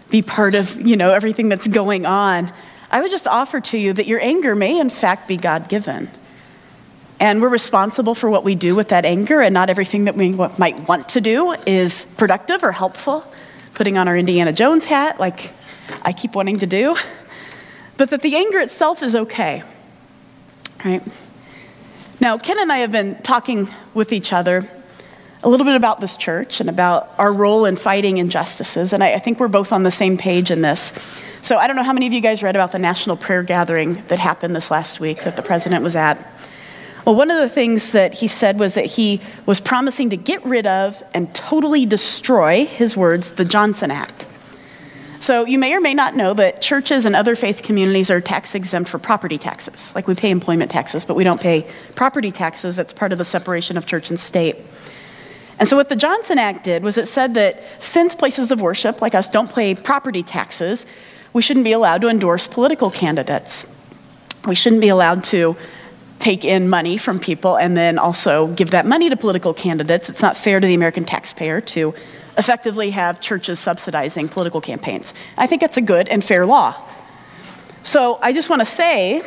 be 0.09 0.21
part 0.21 0.55
of, 0.55 0.79
you 0.79 0.95
know, 0.95 1.11
everything 1.11 1.49
that's 1.49 1.67
going 1.67 2.05
on, 2.05 2.51
I 2.89 3.01
would 3.01 3.11
just 3.11 3.27
offer 3.27 3.59
to 3.59 3.77
you 3.77 3.93
that 3.93 4.07
your 4.07 4.21
anger 4.21 4.55
may, 4.55 4.79
in 4.79 4.89
fact, 4.89 5.27
be 5.27 5.37
God 5.37 5.67
given. 5.67 6.09
And 7.19 7.41
we're 7.41 7.49
responsible 7.49 8.15
for 8.15 8.29
what 8.29 8.43
we 8.43 8.55
do 8.55 8.75
with 8.75 8.89
that 8.89 9.03
anger, 9.03 9.41
and 9.41 9.53
not 9.53 9.69
everything 9.69 10.05
that 10.05 10.15
we 10.15 10.31
might 10.31 10.87
want 10.87 11.09
to 11.09 11.21
do 11.21 11.53
is 11.65 12.05
productive 12.15 12.63
or 12.63 12.71
helpful. 12.71 13.25
Putting 13.73 13.97
on 13.97 14.07
our 14.07 14.17
Indiana 14.17 14.53
Jones 14.53 14.85
hat, 14.85 15.19
like 15.19 15.51
I 16.01 16.13
keep 16.13 16.35
wanting 16.35 16.57
to 16.57 16.67
do. 16.67 16.95
But 17.97 18.11
that 18.11 18.21
the 18.21 18.35
anger 18.35 18.59
itself 18.59 19.01
is 19.01 19.15
okay. 19.15 19.63
Right? 20.85 21.01
Now, 22.19 22.37
Ken 22.37 22.59
and 22.59 22.71
I 22.71 22.77
have 22.79 22.91
been 22.91 23.21
talking 23.21 23.67
with 23.93 24.13
each 24.13 24.31
other 24.31 24.69
a 25.47 25.49
little 25.49 25.65
bit 25.65 25.77
about 25.77 26.01
this 26.01 26.17
church 26.17 26.59
and 26.59 26.69
about 26.69 27.15
our 27.17 27.31
role 27.31 27.63
in 27.63 27.77
fighting 27.77 28.17
injustices, 28.17 28.91
and 28.91 29.01
I, 29.01 29.13
I 29.13 29.19
think 29.19 29.39
we're 29.39 29.47
both 29.47 29.71
on 29.71 29.83
the 29.83 29.91
same 29.91 30.17
page 30.17 30.51
in 30.51 30.61
this. 30.61 30.91
So 31.41 31.57
I 31.57 31.67
don't 31.67 31.77
know 31.77 31.83
how 31.83 31.93
many 31.93 32.05
of 32.05 32.11
you 32.11 32.19
guys 32.19 32.43
read 32.43 32.57
about 32.57 32.73
the 32.73 32.79
national 32.79 33.15
prayer 33.15 33.43
gathering 33.43 34.03
that 34.09 34.19
happened 34.19 34.57
this 34.57 34.69
last 34.69 34.99
week 34.99 35.23
that 35.23 35.37
the 35.37 35.41
president 35.41 35.85
was 35.85 35.95
at. 35.95 36.17
Well, 37.05 37.15
one 37.15 37.31
of 37.31 37.37
the 37.37 37.47
things 37.47 37.93
that 37.93 38.13
he 38.13 38.27
said 38.27 38.59
was 38.59 38.73
that 38.73 38.87
he 38.87 39.21
was 39.45 39.61
promising 39.61 40.09
to 40.09 40.17
get 40.17 40.45
rid 40.45 40.67
of 40.67 41.01
and 41.13 41.33
totally 41.33 41.85
destroy, 41.85 42.65
his 42.65 42.97
words, 42.97 43.31
the 43.31 43.45
Johnson 43.45 43.89
Act. 43.89 44.25
So 45.21 45.45
you 45.45 45.57
may 45.57 45.73
or 45.73 45.79
may 45.79 45.93
not 45.93 46.13
know 46.13 46.33
that 46.33 46.61
churches 46.61 47.05
and 47.05 47.15
other 47.15 47.37
faith 47.37 47.63
communities 47.63 48.11
are 48.11 48.19
tax 48.19 48.53
exempt 48.53 48.89
for 48.89 48.99
property 48.99 49.37
taxes. 49.37 49.95
Like 49.95 50.07
we 50.07 50.15
pay 50.15 50.29
employment 50.29 50.71
taxes, 50.71 51.05
but 51.05 51.15
we 51.15 51.23
don't 51.23 51.39
pay 51.39 51.65
property 51.95 52.33
taxes. 52.33 52.75
That's 52.75 52.91
part 52.91 53.13
of 53.13 53.17
the 53.17 53.23
separation 53.23 53.77
of 53.77 53.85
church 53.85 54.09
and 54.09 54.19
state. 54.19 54.57
And 55.59 55.67
so, 55.67 55.75
what 55.75 55.89
the 55.89 55.95
Johnson 55.95 56.37
Act 56.37 56.63
did 56.63 56.83
was 56.83 56.97
it 56.97 57.07
said 57.07 57.33
that 57.33 57.63
since 57.79 58.13
places 58.13 58.51
of 58.51 58.61
worship 58.61 59.01
like 59.01 59.15
us 59.15 59.29
don't 59.29 59.53
pay 59.53 59.73
property 59.73 60.23
taxes, 60.23 60.85
we 61.33 61.41
shouldn't 61.41 61.63
be 61.63 61.71
allowed 61.71 62.01
to 62.01 62.09
endorse 62.09 62.47
political 62.47 62.91
candidates. 62.91 63.65
We 64.47 64.55
shouldn't 64.55 64.81
be 64.81 64.89
allowed 64.89 65.23
to 65.25 65.57
take 66.19 66.45
in 66.45 66.69
money 66.69 66.97
from 66.97 67.19
people 67.19 67.57
and 67.57 67.75
then 67.75 67.99
also 67.99 68.47
give 68.47 68.71
that 68.71 68.85
money 68.85 69.09
to 69.09 69.15
political 69.15 69.53
candidates. 69.53 70.09
It's 70.09 70.21
not 70.21 70.37
fair 70.37 70.59
to 70.59 70.65
the 70.65 70.73
American 70.73 71.05
taxpayer 71.05 71.61
to 71.61 71.93
effectively 72.37 72.91
have 72.91 73.19
churches 73.19 73.59
subsidizing 73.59 74.29
political 74.29 74.61
campaigns. 74.61 75.13
I 75.37 75.47
think 75.47 75.63
it's 75.63 75.77
a 75.77 75.81
good 75.81 76.07
and 76.07 76.23
fair 76.23 76.45
law. 76.45 76.75
So 77.83 78.19
I 78.21 78.33
just 78.33 78.49
want 78.49 78.59
to 78.59 78.65
say, 78.65 79.23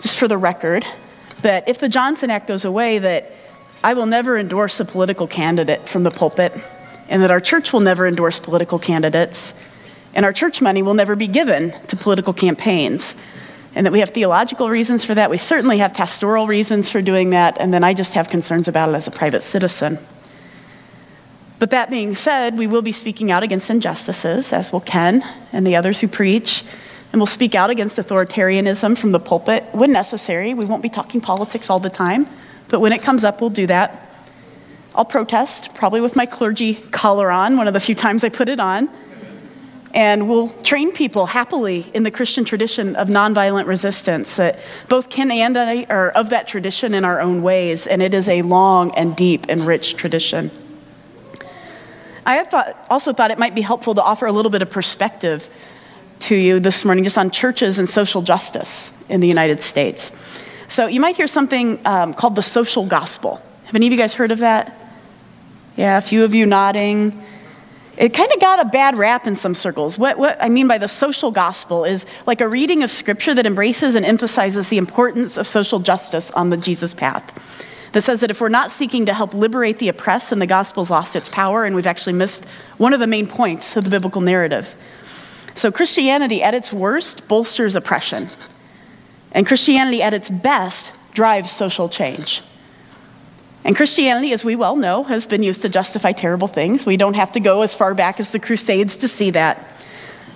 just 0.00 0.18
for 0.18 0.28
the 0.28 0.38
record, 0.38 0.86
that 1.42 1.68
if 1.68 1.78
the 1.78 1.88
Johnson 1.88 2.30
Act 2.30 2.46
goes 2.48 2.64
away, 2.64 2.98
that 2.98 3.32
I 3.82 3.94
will 3.94 4.06
never 4.06 4.36
endorse 4.36 4.80
a 4.80 4.84
political 4.84 5.26
candidate 5.26 5.88
from 5.88 6.02
the 6.02 6.10
pulpit, 6.10 6.52
and 7.08 7.22
that 7.22 7.30
our 7.30 7.40
church 7.40 7.72
will 7.72 7.80
never 7.80 8.06
endorse 8.06 8.38
political 8.38 8.78
candidates, 8.78 9.54
and 10.14 10.24
our 10.24 10.32
church 10.32 10.60
money 10.60 10.82
will 10.82 10.94
never 10.94 11.16
be 11.16 11.28
given 11.28 11.72
to 11.88 11.96
political 11.96 12.32
campaigns. 12.32 13.14
And 13.74 13.86
that 13.86 13.92
we 13.92 14.00
have 14.00 14.10
theological 14.10 14.68
reasons 14.70 15.04
for 15.04 15.14
that. 15.14 15.30
We 15.30 15.38
certainly 15.38 15.78
have 15.78 15.94
pastoral 15.94 16.46
reasons 16.46 16.90
for 16.90 17.00
doing 17.02 17.30
that. 17.30 17.58
And 17.60 17.72
then 17.72 17.84
I 17.84 17.94
just 17.94 18.14
have 18.14 18.28
concerns 18.28 18.66
about 18.66 18.88
it 18.88 18.94
as 18.94 19.06
a 19.06 19.12
private 19.12 19.42
citizen. 19.42 19.98
But 21.58 21.70
that 21.70 21.90
being 21.90 22.14
said, 22.14 22.56
we 22.58 22.66
will 22.66 22.82
be 22.82 22.92
speaking 22.92 23.30
out 23.30 23.42
against 23.42 23.70
injustices, 23.70 24.52
as 24.52 24.72
will 24.72 24.80
Ken 24.80 25.24
and 25.52 25.66
the 25.66 25.76
others 25.76 26.00
who 26.00 26.08
preach. 26.08 26.64
And 27.12 27.20
we'll 27.20 27.26
speak 27.26 27.54
out 27.54 27.70
against 27.70 27.98
authoritarianism 27.98 28.96
from 28.98 29.12
the 29.12 29.20
pulpit 29.20 29.64
when 29.72 29.92
necessary. 29.92 30.54
We 30.54 30.64
won't 30.64 30.82
be 30.82 30.88
talking 30.88 31.20
politics 31.20 31.70
all 31.70 31.78
the 31.78 31.90
time, 31.90 32.26
but 32.68 32.80
when 32.80 32.92
it 32.92 33.02
comes 33.02 33.24
up, 33.24 33.40
we'll 33.40 33.50
do 33.50 33.66
that. 33.66 34.08
I'll 34.94 35.04
protest, 35.04 35.74
probably 35.74 36.00
with 36.00 36.16
my 36.16 36.26
clergy 36.26 36.74
collar 36.74 37.30
on, 37.30 37.56
one 37.56 37.68
of 37.68 37.74
the 37.74 37.80
few 37.80 37.94
times 37.94 38.24
I 38.24 38.28
put 38.28 38.48
it 38.48 38.60
on. 38.60 38.88
And 39.94 40.28
we'll 40.28 40.50
train 40.62 40.92
people 40.92 41.26
happily 41.26 41.90
in 41.94 42.02
the 42.02 42.10
Christian 42.10 42.44
tradition 42.44 42.94
of 42.96 43.08
nonviolent 43.08 43.66
resistance. 43.66 44.36
That 44.36 44.58
both 44.88 45.08
Ken 45.08 45.30
and 45.30 45.56
I 45.56 45.86
are 45.88 46.10
of 46.10 46.30
that 46.30 46.46
tradition 46.46 46.94
in 46.94 47.04
our 47.04 47.20
own 47.20 47.42
ways, 47.42 47.86
and 47.86 48.02
it 48.02 48.12
is 48.12 48.28
a 48.28 48.42
long 48.42 48.94
and 48.96 49.16
deep 49.16 49.46
and 49.48 49.60
rich 49.60 49.96
tradition. 49.96 50.50
I 52.26 52.44
thought, 52.44 52.86
also 52.90 53.14
thought 53.14 53.30
it 53.30 53.38
might 53.38 53.54
be 53.54 53.62
helpful 53.62 53.94
to 53.94 54.02
offer 54.02 54.26
a 54.26 54.32
little 54.32 54.50
bit 54.50 54.60
of 54.60 54.70
perspective 54.70 55.48
to 56.20 56.34
you 56.34 56.60
this 56.60 56.84
morning 56.84 57.04
just 57.04 57.16
on 57.16 57.30
churches 57.30 57.78
and 57.78 57.88
social 57.88 58.20
justice 58.20 58.92
in 59.08 59.20
the 59.20 59.28
United 59.28 59.62
States. 59.62 60.12
So 60.68 60.86
you 60.86 61.00
might 61.00 61.16
hear 61.16 61.26
something 61.26 61.80
um, 61.86 62.14
called 62.14 62.36
the 62.36 62.42
social 62.42 62.86
gospel. 62.86 63.42
Have 63.64 63.74
any 63.74 63.86
of 63.86 63.92
you 63.92 63.98
guys 63.98 64.14
heard 64.14 64.30
of 64.30 64.38
that? 64.38 64.78
Yeah, 65.76 65.98
a 65.98 66.00
few 66.00 66.24
of 66.24 66.34
you 66.34 66.46
nodding. 66.46 67.24
It 67.96 68.14
kind 68.14 68.30
of 68.32 68.40
got 68.40 68.60
a 68.60 68.64
bad 68.64 68.96
rap 68.96 69.26
in 69.26 69.34
some 69.34 69.54
circles. 69.54 69.98
What, 69.98 70.18
what 70.18 70.36
I 70.40 70.48
mean 70.48 70.68
by 70.68 70.78
the 70.78 70.86
social 70.86 71.30
gospel 71.30 71.84
is 71.84 72.06
like 72.26 72.40
a 72.40 72.48
reading 72.48 72.82
of 72.82 72.90
scripture 72.90 73.34
that 73.34 73.46
embraces 73.46 73.94
and 73.94 74.06
emphasizes 74.06 74.68
the 74.68 74.78
importance 74.78 75.36
of 75.36 75.46
social 75.46 75.80
justice 75.80 76.30
on 76.30 76.50
the 76.50 76.56
Jesus 76.56 76.94
path 76.94 77.32
that 77.92 78.02
says 78.02 78.20
that 78.20 78.30
if 78.30 78.40
we're 78.40 78.48
not 78.48 78.70
seeking 78.70 79.06
to 79.06 79.14
help 79.14 79.34
liberate 79.34 79.78
the 79.78 79.88
oppressed, 79.88 80.30
then 80.30 80.38
the 80.38 80.46
gospel's 80.46 80.90
lost 80.90 81.16
its 81.16 81.28
power, 81.28 81.64
and 81.64 81.74
we've 81.74 81.86
actually 81.86 82.12
missed 82.12 82.44
one 82.76 82.92
of 82.92 83.00
the 83.00 83.06
main 83.06 83.26
points 83.26 83.76
of 83.76 83.84
the 83.84 83.90
biblical 83.90 84.20
narrative. 84.20 84.76
So, 85.54 85.72
Christianity 85.72 86.42
at 86.42 86.54
its 86.54 86.72
worst 86.72 87.26
bolsters 87.26 87.74
oppression, 87.74 88.28
and 89.32 89.46
Christianity 89.46 90.02
at 90.02 90.14
its 90.14 90.30
best 90.30 90.92
drives 91.12 91.50
social 91.50 91.88
change. 91.88 92.42
And 93.64 93.76
Christianity, 93.76 94.32
as 94.32 94.44
we 94.44 94.56
well 94.56 94.76
know, 94.76 95.02
has 95.04 95.26
been 95.26 95.42
used 95.42 95.62
to 95.62 95.68
justify 95.68 96.12
terrible 96.12 96.48
things. 96.48 96.86
We 96.86 96.96
don't 96.96 97.14
have 97.14 97.32
to 97.32 97.40
go 97.40 97.62
as 97.62 97.74
far 97.74 97.92
back 97.92 98.20
as 98.20 98.30
the 98.30 98.38
Crusades 98.38 98.98
to 98.98 99.08
see 99.08 99.30
that. 99.30 99.66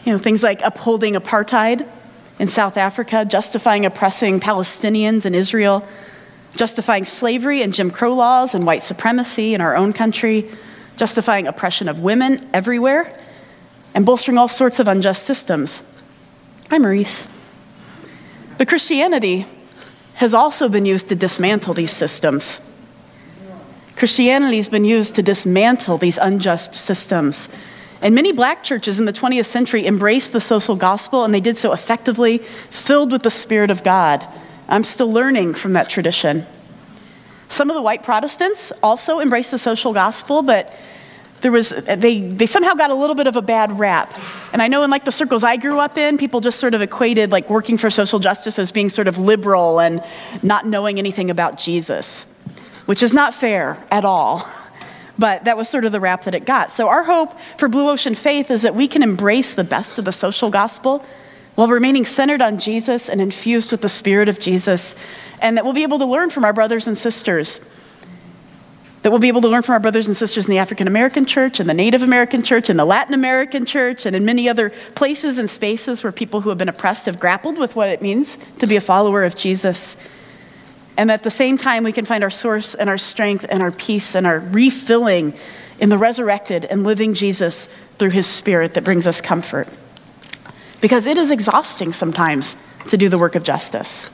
You 0.04 0.12
know, 0.12 0.18
things 0.18 0.42
like 0.42 0.60
upholding 0.62 1.14
apartheid 1.14 1.88
in 2.38 2.48
South 2.48 2.76
Africa, 2.76 3.24
justifying 3.24 3.86
oppressing 3.86 4.40
Palestinians 4.40 5.24
in 5.24 5.34
Israel, 5.34 5.86
justifying 6.56 7.04
slavery 7.04 7.62
and 7.62 7.72
Jim 7.72 7.90
Crow 7.90 8.14
laws 8.14 8.54
and 8.54 8.64
white 8.64 8.82
supremacy 8.82 9.54
in 9.54 9.60
our 9.60 9.76
own 9.76 9.92
country, 9.92 10.50
justifying 10.96 11.46
oppression 11.46 11.88
of 11.88 12.00
women 12.00 12.50
everywhere, 12.52 13.18
and 13.94 14.04
bolstering 14.04 14.38
all 14.38 14.48
sorts 14.48 14.80
of 14.80 14.88
unjust 14.88 15.24
systems. 15.24 15.82
I'm 16.70 16.82
Maurice. 16.82 17.26
But 18.58 18.68
Christianity 18.68 19.46
has 20.14 20.34
also 20.34 20.68
been 20.68 20.86
used 20.86 21.08
to 21.08 21.14
dismantle 21.14 21.74
these 21.74 21.90
systems. 21.90 22.60
Christianity 23.96 24.56
has 24.56 24.68
been 24.68 24.84
used 24.84 25.14
to 25.16 25.22
dismantle 25.22 25.98
these 25.98 26.18
unjust 26.18 26.74
systems. 26.74 27.48
And 28.00 28.14
many 28.14 28.32
black 28.32 28.64
churches 28.64 28.98
in 28.98 29.04
the 29.04 29.12
20th 29.12 29.46
century 29.46 29.86
embraced 29.86 30.32
the 30.32 30.40
social 30.40 30.74
gospel, 30.74 31.24
and 31.24 31.32
they 31.32 31.40
did 31.40 31.56
so 31.56 31.72
effectively, 31.72 32.38
filled 32.38 33.12
with 33.12 33.22
the 33.22 33.30
Spirit 33.30 33.70
of 33.70 33.84
God. 33.84 34.26
I'm 34.68 34.84
still 34.84 35.10
learning 35.10 35.54
from 35.54 35.74
that 35.74 35.88
tradition. 35.88 36.46
Some 37.48 37.70
of 37.70 37.76
the 37.76 37.82
white 37.82 38.02
Protestants 38.02 38.72
also 38.82 39.20
embraced 39.20 39.50
the 39.50 39.58
social 39.58 39.92
gospel, 39.92 40.42
but 40.42 40.74
there 41.42 41.52
was, 41.52 41.70
they, 41.70 42.20
they 42.20 42.46
somehow 42.46 42.74
got 42.74 42.90
a 42.90 42.94
little 42.94 43.14
bit 43.14 43.26
of 43.26 43.36
a 43.36 43.42
bad 43.42 43.78
rap. 43.78 44.12
And 44.52 44.62
I 44.62 44.68
know 44.68 44.82
in 44.82 44.90
like 44.90 45.04
the 45.04 45.12
circles 45.12 45.44
I 45.44 45.56
grew 45.56 45.78
up 45.78 45.98
in, 45.98 46.16
people 46.16 46.40
just 46.40 46.58
sort 46.58 46.74
of 46.74 46.80
equated 46.80 47.30
like 47.30 47.50
working 47.50 47.76
for 47.76 47.90
social 47.90 48.18
justice 48.18 48.58
as 48.58 48.72
being 48.72 48.88
sort 48.88 49.08
of 49.08 49.18
liberal 49.18 49.80
and 49.80 50.02
not 50.42 50.66
knowing 50.66 50.98
anything 50.98 51.30
about 51.30 51.58
Jesus, 51.58 52.24
which 52.86 53.02
is 53.02 53.12
not 53.12 53.34
fair 53.34 53.76
at 53.90 54.04
all. 54.04 54.48
But 55.18 55.44
that 55.44 55.56
was 55.56 55.68
sort 55.68 55.84
of 55.84 55.92
the 55.92 56.00
rap 56.00 56.24
that 56.24 56.34
it 56.34 56.46
got. 56.46 56.70
So 56.70 56.88
our 56.88 57.04
hope 57.04 57.38
for 57.58 57.68
Blue 57.68 57.88
Ocean 57.90 58.14
Faith 58.14 58.50
is 58.50 58.62
that 58.62 58.74
we 58.74 58.88
can 58.88 59.02
embrace 59.02 59.52
the 59.52 59.64
best 59.64 59.98
of 59.98 60.04
the 60.04 60.12
social 60.12 60.48
gospel 60.48 61.04
while 61.54 61.68
remaining 61.68 62.04
centered 62.06 62.40
on 62.40 62.58
Jesus 62.58 63.10
and 63.10 63.20
infused 63.20 63.72
with 63.72 63.82
the 63.82 63.88
Spirit 63.88 64.28
of 64.28 64.38
Jesus, 64.38 64.94
and 65.42 65.56
that 65.56 65.64
we'll 65.64 65.74
be 65.74 65.82
able 65.82 65.98
to 65.98 66.06
learn 66.06 66.30
from 66.30 66.44
our 66.44 66.52
brothers 66.52 66.86
and 66.86 66.96
sisters. 66.96 67.60
That 69.02 69.10
we'll 69.10 69.18
be 69.18 69.28
able 69.28 69.40
to 69.40 69.48
learn 69.48 69.62
from 69.62 69.74
our 69.74 69.80
brothers 69.80 70.06
and 70.06 70.16
sisters 70.16 70.46
in 70.46 70.50
the 70.50 70.58
African 70.58 70.86
American 70.86 71.26
church, 71.26 71.58
and 71.58 71.68
the 71.68 71.74
Native 71.74 72.02
American 72.02 72.42
church, 72.42 72.70
and 72.70 72.78
the 72.78 72.84
Latin 72.84 73.14
American 73.14 73.66
church, 73.66 74.06
and 74.06 74.14
in 74.14 74.24
many 74.24 74.48
other 74.48 74.70
places 74.94 75.38
and 75.38 75.50
spaces 75.50 76.04
where 76.04 76.12
people 76.12 76.40
who 76.40 76.48
have 76.48 76.58
been 76.58 76.68
oppressed 76.68 77.06
have 77.06 77.18
grappled 77.18 77.58
with 77.58 77.74
what 77.74 77.88
it 77.88 78.00
means 78.00 78.38
to 78.60 78.66
be 78.66 78.76
a 78.76 78.80
follower 78.80 79.24
of 79.24 79.36
Jesus. 79.36 79.96
And 80.96 81.10
at 81.10 81.22
the 81.22 81.30
same 81.30 81.58
time, 81.58 81.84
we 81.84 81.92
can 81.92 82.04
find 82.04 82.22
our 82.22 82.30
source 82.30 82.74
and 82.74 82.88
our 82.88 82.98
strength 82.98 83.44
and 83.48 83.62
our 83.62 83.72
peace 83.72 84.14
and 84.14 84.26
our 84.26 84.38
refilling 84.38 85.34
in 85.80 85.88
the 85.88 85.98
resurrected 85.98 86.64
and 86.64 86.84
living 86.84 87.14
Jesus 87.14 87.68
through 87.98 88.10
his 88.10 88.26
Spirit 88.26 88.74
that 88.74 88.84
brings 88.84 89.06
us 89.06 89.20
comfort 89.20 89.68
because 90.82 91.06
it 91.06 91.16
is 91.16 91.30
exhausting 91.30 91.92
sometimes 91.92 92.56
to 92.88 92.98
do 92.98 93.08
the 93.08 93.16
work 93.16 93.36
of 93.36 93.42
justice. 93.42 94.10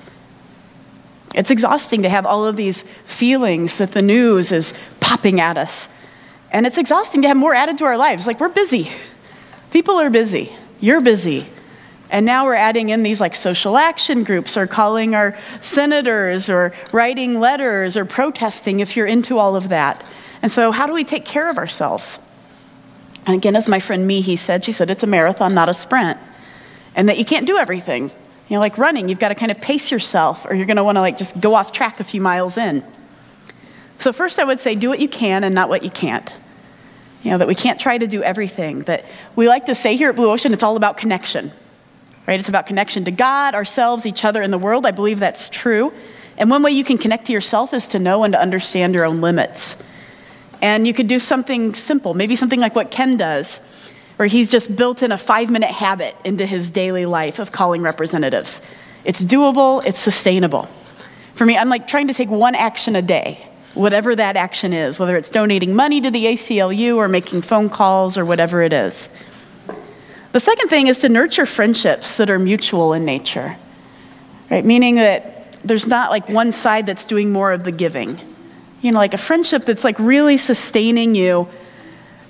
It's 1.34 1.50
exhausting 1.50 2.02
to 2.02 2.08
have 2.08 2.26
all 2.26 2.46
of 2.46 2.56
these 2.56 2.82
feelings 3.04 3.78
that 3.78 3.92
the 3.92 4.02
news 4.02 4.52
is 4.52 4.74
popping 5.00 5.40
at 5.40 5.58
us. 5.58 5.88
And 6.50 6.66
it's 6.66 6.78
exhausting 6.78 7.22
to 7.22 7.28
have 7.28 7.36
more 7.36 7.54
added 7.54 7.78
to 7.78 7.84
our 7.84 7.96
lives. 7.96 8.26
Like, 8.26 8.40
we're 8.40 8.48
busy. 8.48 8.90
People 9.70 9.96
are 9.96 10.10
busy. 10.10 10.54
You're 10.80 11.00
busy. 11.00 11.46
And 12.10 12.24
now 12.24 12.46
we're 12.46 12.54
adding 12.54 12.88
in 12.88 13.02
these 13.02 13.20
like 13.20 13.34
social 13.34 13.76
action 13.76 14.24
groups 14.24 14.56
or 14.56 14.66
calling 14.66 15.14
our 15.14 15.36
senators 15.60 16.48
or 16.48 16.72
writing 16.92 17.38
letters 17.38 17.98
or 17.98 18.06
protesting 18.06 18.80
if 18.80 18.96
you're 18.96 19.06
into 19.06 19.38
all 19.38 19.56
of 19.56 19.68
that. 19.68 20.10
And 20.40 20.50
so, 20.50 20.70
how 20.70 20.86
do 20.86 20.94
we 20.94 21.04
take 21.04 21.26
care 21.26 21.50
of 21.50 21.58
ourselves? 21.58 22.18
And 23.26 23.36
again, 23.36 23.54
as 23.54 23.68
my 23.68 23.78
friend 23.78 24.08
Mihee 24.08 24.38
said, 24.38 24.64
she 24.64 24.72
said, 24.72 24.88
it's 24.88 25.02
a 25.02 25.06
marathon, 25.06 25.52
not 25.54 25.68
a 25.68 25.74
sprint 25.74 26.18
and 26.98 27.08
that 27.08 27.16
you 27.16 27.24
can't 27.24 27.46
do 27.46 27.56
everything. 27.56 28.10
You 28.48 28.56
know, 28.56 28.60
like 28.60 28.78
running, 28.78 29.08
you've 29.08 29.18
got 29.18 29.28
to 29.28 29.34
kind 29.34 29.50
of 29.50 29.60
pace 29.60 29.90
yourself, 29.90 30.46
or 30.46 30.54
you're 30.54 30.66
going 30.66 30.78
to 30.78 30.84
want 30.84 30.96
to 30.96 31.00
like 31.00 31.18
just 31.18 31.38
go 31.38 31.54
off 31.54 31.72
track 31.72 32.00
a 32.00 32.04
few 32.04 32.20
miles 32.20 32.56
in. 32.56 32.82
So 33.98 34.12
first, 34.12 34.38
I 34.38 34.44
would 34.44 34.60
say 34.60 34.74
do 34.74 34.88
what 34.88 35.00
you 35.00 35.08
can 35.08 35.44
and 35.44 35.54
not 35.54 35.68
what 35.68 35.82
you 35.82 35.90
can't. 35.90 36.32
You 37.22 37.32
know, 37.32 37.38
that 37.38 37.48
we 37.48 37.54
can't 37.54 37.80
try 37.80 37.98
to 37.98 38.06
do 38.06 38.22
everything. 38.22 38.82
That 38.82 39.04
we 39.36 39.48
like 39.48 39.66
to 39.66 39.74
say 39.74 39.96
here 39.96 40.08
at 40.08 40.16
Blue 40.16 40.30
Ocean, 40.30 40.52
it's 40.52 40.62
all 40.62 40.76
about 40.76 40.96
connection, 40.96 41.52
right? 42.26 42.40
It's 42.40 42.48
about 42.48 42.66
connection 42.66 43.04
to 43.04 43.10
God, 43.10 43.54
ourselves, 43.54 44.06
each 44.06 44.24
other, 44.24 44.40
and 44.40 44.52
the 44.52 44.58
world. 44.58 44.86
I 44.86 44.92
believe 44.92 45.18
that's 45.18 45.48
true. 45.48 45.92
And 46.38 46.48
one 46.48 46.62
way 46.62 46.70
you 46.70 46.84
can 46.84 46.96
connect 46.96 47.26
to 47.26 47.32
yourself 47.32 47.74
is 47.74 47.88
to 47.88 47.98
know 47.98 48.22
and 48.22 48.32
to 48.32 48.40
understand 48.40 48.94
your 48.94 49.04
own 49.04 49.20
limits. 49.20 49.76
And 50.62 50.86
you 50.86 50.94
could 50.94 51.08
do 51.08 51.18
something 51.18 51.74
simple, 51.74 52.14
maybe 52.14 52.36
something 52.36 52.60
like 52.60 52.74
what 52.74 52.90
Ken 52.90 53.16
does 53.16 53.60
where 54.18 54.26
he's 54.26 54.50
just 54.50 54.74
built 54.74 55.04
in 55.04 55.12
a 55.12 55.16
five 55.16 55.48
minute 55.48 55.70
habit 55.70 56.16
into 56.24 56.44
his 56.44 56.72
daily 56.72 57.06
life 57.06 57.38
of 57.38 57.52
calling 57.52 57.82
representatives. 57.82 58.60
It's 59.04 59.24
doable, 59.24 59.86
it's 59.86 60.00
sustainable. 60.00 60.68
For 61.34 61.46
me, 61.46 61.56
I'm 61.56 61.68
like 61.68 61.86
trying 61.86 62.08
to 62.08 62.14
take 62.14 62.28
one 62.28 62.56
action 62.56 62.96
a 62.96 63.02
day, 63.02 63.46
whatever 63.74 64.16
that 64.16 64.36
action 64.36 64.72
is, 64.72 64.98
whether 64.98 65.16
it's 65.16 65.30
donating 65.30 65.76
money 65.76 66.00
to 66.00 66.10
the 66.10 66.24
ACLU 66.24 66.96
or 66.96 67.06
making 67.06 67.42
phone 67.42 67.70
calls 67.70 68.18
or 68.18 68.24
whatever 68.24 68.60
it 68.60 68.72
is. 68.72 69.08
The 70.32 70.40
second 70.40 70.68
thing 70.68 70.88
is 70.88 70.98
to 70.98 71.08
nurture 71.08 71.46
friendships 71.46 72.16
that 72.16 72.28
are 72.28 72.40
mutual 72.40 72.94
in 72.94 73.04
nature, 73.04 73.56
right? 74.50 74.64
Meaning 74.64 74.96
that 74.96 75.52
there's 75.62 75.86
not 75.86 76.10
like 76.10 76.28
one 76.28 76.50
side 76.50 76.86
that's 76.86 77.04
doing 77.04 77.30
more 77.30 77.52
of 77.52 77.62
the 77.62 77.72
giving. 77.72 78.20
You 78.82 78.90
know, 78.90 78.98
like 78.98 79.14
a 79.14 79.18
friendship 79.18 79.64
that's 79.64 79.84
like 79.84 79.98
really 80.00 80.38
sustaining 80.38 81.14
you 81.14 81.48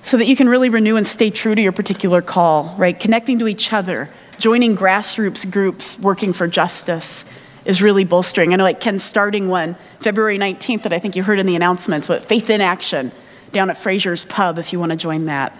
so 0.08 0.16
that 0.16 0.26
you 0.26 0.34
can 0.34 0.48
really 0.48 0.70
renew 0.70 0.96
and 0.96 1.06
stay 1.06 1.28
true 1.28 1.54
to 1.54 1.60
your 1.60 1.70
particular 1.70 2.22
call, 2.22 2.74
right? 2.78 2.98
Connecting 2.98 3.38
to 3.40 3.46
each 3.46 3.74
other, 3.74 4.08
joining 4.38 4.74
grassroots 4.74 5.48
groups 5.50 5.98
working 5.98 6.32
for 6.32 6.48
justice 6.48 7.26
is 7.66 7.82
really 7.82 8.04
bolstering. 8.04 8.54
I 8.54 8.56
know, 8.56 8.64
like 8.64 8.80
Ken's 8.80 9.04
starting 9.04 9.48
one 9.48 9.76
February 10.00 10.38
19th 10.38 10.84
that 10.84 10.94
I 10.94 10.98
think 10.98 11.14
you 11.14 11.22
heard 11.22 11.38
in 11.38 11.44
the 11.44 11.56
announcements, 11.56 12.08
but 12.08 12.24
Faith 12.24 12.48
in 12.48 12.62
Action 12.62 13.12
down 13.52 13.68
at 13.68 13.76
Fraser's 13.76 14.24
Pub 14.24 14.58
if 14.58 14.72
you 14.72 14.80
want 14.80 14.92
to 14.92 14.96
join 14.96 15.26
that. 15.26 15.54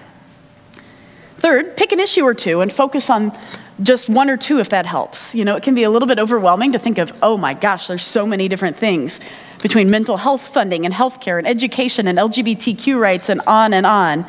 Third, 1.37 1.77
pick 1.77 1.93
an 1.93 2.01
issue 2.01 2.23
or 2.23 2.33
two 2.33 2.63
and 2.63 2.73
focus 2.73 3.11
on 3.11 3.37
just 3.83 4.09
one 4.09 4.31
or 4.31 4.39
two 4.39 4.61
if 4.61 4.71
that 4.71 4.87
helps. 4.87 5.35
You 5.35 5.45
know, 5.45 5.57
it 5.57 5.63
can 5.63 5.75
be 5.75 5.83
a 5.83 5.91
little 5.91 6.09
bit 6.09 6.19
overwhelming 6.19 6.73
to 6.73 6.79
think 6.79 6.97
of, 6.97 7.13
oh 7.23 7.37
my 7.37 7.53
gosh, 7.53 7.89
there's 7.89 8.03
so 8.03 8.25
many 8.25 8.49
different 8.49 8.79
things 8.79 9.21
between 9.63 9.91
mental 9.91 10.17
health 10.17 10.49
funding 10.49 10.85
and 10.85 10.95
healthcare 10.95 11.39
and 11.39 11.47
education 11.47 12.07
and 12.07 12.19
LGBTQ 12.19 12.99
rights 12.99 13.29
and 13.29 13.41
on 13.47 13.73
and 13.73 13.87
on. 13.87 14.27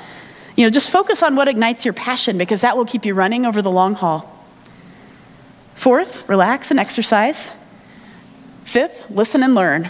You 0.55 0.65
know, 0.65 0.69
just 0.69 0.89
focus 0.89 1.23
on 1.23 1.35
what 1.35 1.47
ignites 1.47 1.85
your 1.85 1.93
passion 1.93 2.37
because 2.37 2.61
that 2.61 2.75
will 2.75 2.85
keep 2.85 3.05
you 3.05 3.13
running 3.13 3.45
over 3.45 3.61
the 3.61 3.71
long 3.71 3.93
haul. 3.93 4.35
Fourth, 5.75 6.27
relax 6.27 6.71
and 6.71 6.79
exercise. 6.79 7.51
Fifth, 8.65 9.09
listen 9.09 9.43
and 9.43 9.55
learn. 9.55 9.89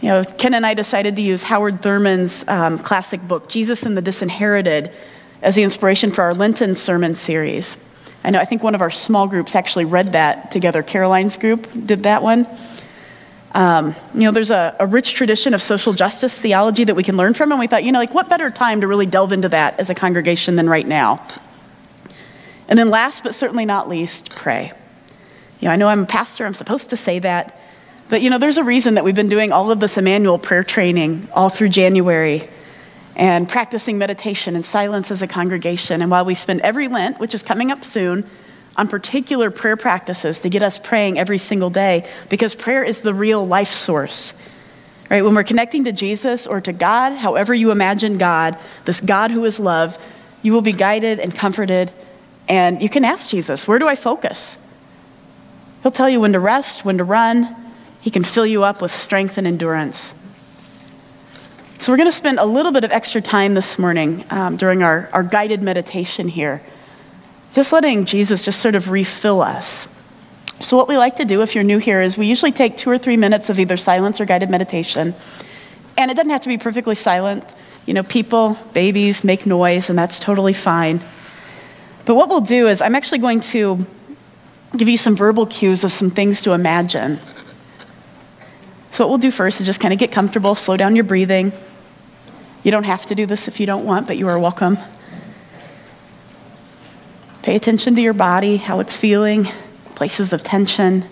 You 0.00 0.08
know, 0.08 0.24
Ken 0.24 0.52
and 0.54 0.66
I 0.66 0.74
decided 0.74 1.16
to 1.16 1.22
use 1.22 1.42
Howard 1.42 1.82
Thurman's 1.82 2.46
um, 2.48 2.78
classic 2.78 3.22
book, 3.26 3.48
Jesus 3.48 3.84
and 3.84 3.96
the 3.96 4.02
Disinherited, 4.02 4.90
as 5.42 5.54
the 5.54 5.62
inspiration 5.62 6.10
for 6.10 6.22
our 6.22 6.34
Lenten 6.34 6.74
sermon 6.74 7.14
series. 7.14 7.78
I 8.24 8.30
know, 8.30 8.40
I 8.40 8.44
think 8.44 8.62
one 8.62 8.74
of 8.74 8.82
our 8.82 8.90
small 8.90 9.28
groups 9.28 9.54
actually 9.54 9.84
read 9.84 10.12
that 10.12 10.50
together. 10.50 10.82
Caroline's 10.82 11.36
group 11.36 11.68
did 11.86 12.02
that 12.02 12.22
one. 12.22 12.46
Um, 13.56 13.96
you 14.12 14.20
know, 14.20 14.32
there's 14.32 14.50
a, 14.50 14.76
a, 14.78 14.86
rich 14.86 15.14
tradition 15.14 15.54
of 15.54 15.62
social 15.62 15.94
justice 15.94 16.38
theology 16.38 16.84
that 16.84 16.94
we 16.94 17.02
can 17.02 17.16
learn 17.16 17.32
from, 17.32 17.52
and 17.52 17.58
we 17.58 17.66
thought, 17.66 17.84
you 17.84 17.90
know, 17.90 17.98
like, 17.98 18.12
what 18.12 18.28
better 18.28 18.50
time 18.50 18.82
to 18.82 18.86
really 18.86 19.06
delve 19.06 19.32
into 19.32 19.48
that 19.48 19.80
as 19.80 19.88
a 19.88 19.94
congregation 19.94 20.56
than 20.56 20.68
right 20.68 20.86
now? 20.86 21.26
And 22.68 22.78
then, 22.78 22.90
last 22.90 23.22
but 23.22 23.34
certainly 23.34 23.64
not 23.64 23.88
least, 23.88 24.36
pray. 24.36 24.72
You 25.60 25.68
know, 25.68 25.72
I 25.72 25.76
know 25.76 25.88
I'm 25.88 26.02
a 26.02 26.06
pastor, 26.06 26.44
I'm 26.44 26.52
supposed 26.52 26.90
to 26.90 26.98
say 26.98 27.18
that, 27.20 27.58
but 28.10 28.20
you 28.20 28.28
know, 28.28 28.36
there's 28.36 28.58
a 28.58 28.62
reason 28.62 28.92
that 28.96 29.04
we've 29.04 29.14
been 29.14 29.30
doing 29.30 29.52
all 29.52 29.70
of 29.70 29.80
this 29.80 29.96
Emmanuel 29.96 30.38
prayer 30.38 30.62
training 30.62 31.26
all 31.32 31.48
through 31.48 31.70
January 31.70 32.46
and 33.16 33.48
practicing 33.48 33.96
meditation 33.96 34.54
and 34.54 34.66
silence 34.66 35.10
as 35.10 35.22
a 35.22 35.26
congregation. 35.26 36.02
And 36.02 36.10
while 36.10 36.26
we 36.26 36.34
spend 36.34 36.60
every 36.60 36.88
Lent, 36.88 37.18
which 37.20 37.34
is 37.34 37.42
coming 37.42 37.70
up 37.70 37.86
soon, 37.86 38.28
on 38.76 38.88
particular 38.88 39.50
prayer 39.50 39.76
practices 39.76 40.40
to 40.40 40.48
get 40.48 40.62
us 40.62 40.78
praying 40.78 41.18
every 41.18 41.38
single 41.38 41.70
day, 41.70 42.08
because 42.28 42.54
prayer 42.54 42.84
is 42.84 43.00
the 43.00 43.14
real 43.14 43.46
life 43.46 43.70
source. 43.70 44.34
Right? 45.10 45.22
When 45.22 45.34
we're 45.34 45.44
connecting 45.44 45.84
to 45.84 45.92
Jesus 45.92 46.46
or 46.46 46.60
to 46.60 46.72
God, 46.72 47.12
however 47.12 47.54
you 47.54 47.70
imagine 47.70 48.18
God, 48.18 48.58
this 48.84 49.00
God 49.00 49.30
who 49.30 49.44
is 49.44 49.60
love, 49.60 49.96
you 50.42 50.52
will 50.52 50.62
be 50.62 50.72
guided 50.72 51.20
and 51.20 51.34
comforted. 51.34 51.92
And 52.48 52.82
you 52.82 52.88
can 52.88 53.04
ask 53.04 53.28
Jesus, 53.28 53.66
where 53.66 53.78
do 53.78 53.88
I 53.88 53.94
focus? 53.94 54.56
He'll 55.82 55.92
tell 55.92 56.10
you 56.10 56.20
when 56.20 56.32
to 56.32 56.40
rest, 56.40 56.84
when 56.84 56.98
to 56.98 57.04
run. 57.04 57.54
He 58.00 58.10
can 58.10 58.24
fill 58.24 58.46
you 58.46 58.64
up 58.64 58.82
with 58.82 58.92
strength 58.92 59.38
and 59.38 59.46
endurance. 59.46 60.14
So, 61.78 61.92
we're 61.92 61.98
going 61.98 62.08
to 62.08 62.16
spend 62.16 62.38
a 62.38 62.44
little 62.44 62.72
bit 62.72 62.84
of 62.84 62.90
extra 62.90 63.20
time 63.20 63.54
this 63.54 63.78
morning 63.78 64.24
um, 64.30 64.56
during 64.56 64.82
our, 64.82 65.10
our 65.12 65.22
guided 65.22 65.62
meditation 65.62 66.26
here, 66.26 66.62
just 67.56 67.72
letting 67.72 68.04
Jesus 68.04 68.44
just 68.44 68.60
sort 68.60 68.74
of 68.74 68.90
refill 68.90 69.40
us. 69.40 69.88
So, 70.60 70.76
what 70.76 70.88
we 70.88 70.98
like 70.98 71.16
to 71.16 71.24
do 71.24 71.40
if 71.40 71.54
you're 71.54 71.64
new 71.64 71.78
here 71.78 72.02
is 72.02 72.18
we 72.18 72.26
usually 72.26 72.52
take 72.52 72.76
two 72.76 72.90
or 72.90 72.98
three 72.98 73.16
minutes 73.16 73.48
of 73.48 73.58
either 73.58 73.78
silence 73.78 74.20
or 74.20 74.26
guided 74.26 74.50
meditation. 74.50 75.14
And 75.96 76.10
it 76.10 76.14
doesn't 76.14 76.30
have 76.30 76.42
to 76.42 76.48
be 76.48 76.58
perfectly 76.58 76.94
silent. 76.94 77.44
You 77.86 77.94
know, 77.94 78.02
people, 78.02 78.58
babies 78.74 79.24
make 79.24 79.46
noise, 79.46 79.88
and 79.88 79.98
that's 79.98 80.18
totally 80.18 80.52
fine. 80.52 81.00
But 82.04 82.14
what 82.14 82.28
we'll 82.28 82.42
do 82.42 82.68
is, 82.68 82.82
I'm 82.82 82.94
actually 82.94 83.20
going 83.20 83.40
to 83.40 83.86
give 84.76 84.88
you 84.88 84.98
some 84.98 85.16
verbal 85.16 85.46
cues 85.46 85.82
of 85.82 85.92
some 85.92 86.10
things 86.10 86.42
to 86.42 86.52
imagine. 86.52 87.18
So, 88.92 89.04
what 89.04 89.08
we'll 89.08 89.18
do 89.18 89.30
first 89.30 89.60
is 89.60 89.66
just 89.66 89.80
kind 89.80 89.94
of 89.94 89.98
get 89.98 90.12
comfortable, 90.12 90.54
slow 90.54 90.76
down 90.76 90.94
your 90.94 91.04
breathing. 91.04 91.52
You 92.64 92.70
don't 92.70 92.84
have 92.84 93.06
to 93.06 93.14
do 93.14 93.24
this 93.24 93.48
if 93.48 93.60
you 93.60 93.66
don't 93.66 93.86
want, 93.86 94.06
but 94.06 94.18
you 94.18 94.28
are 94.28 94.38
welcome. 94.38 94.76
Pay 97.46 97.54
attention 97.54 97.94
to 97.94 98.02
your 98.02 98.12
body, 98.12 98.56
how 98.56 98.80
it's 98.80 98.96
feeling, 98.96 99.46
places 99.94 100.32
of 100.32 100.42
tension. 100.42 101.04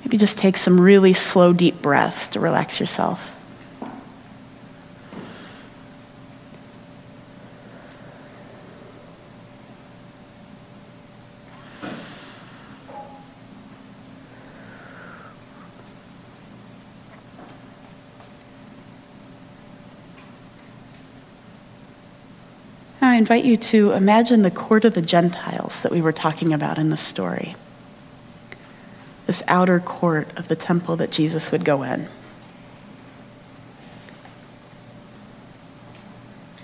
Maybe 0.00 0.16
just 0.16 0.36
take 0.36 0.56
some 0.56 0.80
really 0.80 1.12
slow, 1.12 1.52
deep 1.52 1.80
breaths 1.80 2.26
to 2.30 2.40
relax 2.40 2.80
yourself. 2.80 3.36
Invite 23.18 23.44
you 23.44 23.56
to 23.56 23.90
imagine 23.90 24.42
the 24.42 24.50
court 24.50 24.84
of 24.84 24.94
the 24.94 25.02
Gentiles 25.02 25.80
that 25.80 25.90
we 25.90 26.00
were 26.00 26.12
talking 26.12 26.52
about 26.52 26.78
in 26.78 26.90
the 26.90 26.96
story. 26.96 27.56
This 29.26 29.42
outer 29.48 29.80
court 29.80 30.28
of 30.38 30.46
the 30.46 30.54
temple 30.54 30.94
that 30.98 31.10
Jesus 31.10 31.50
would 31.50 31.64
go 31.64 31.82
in. 31.82 32.06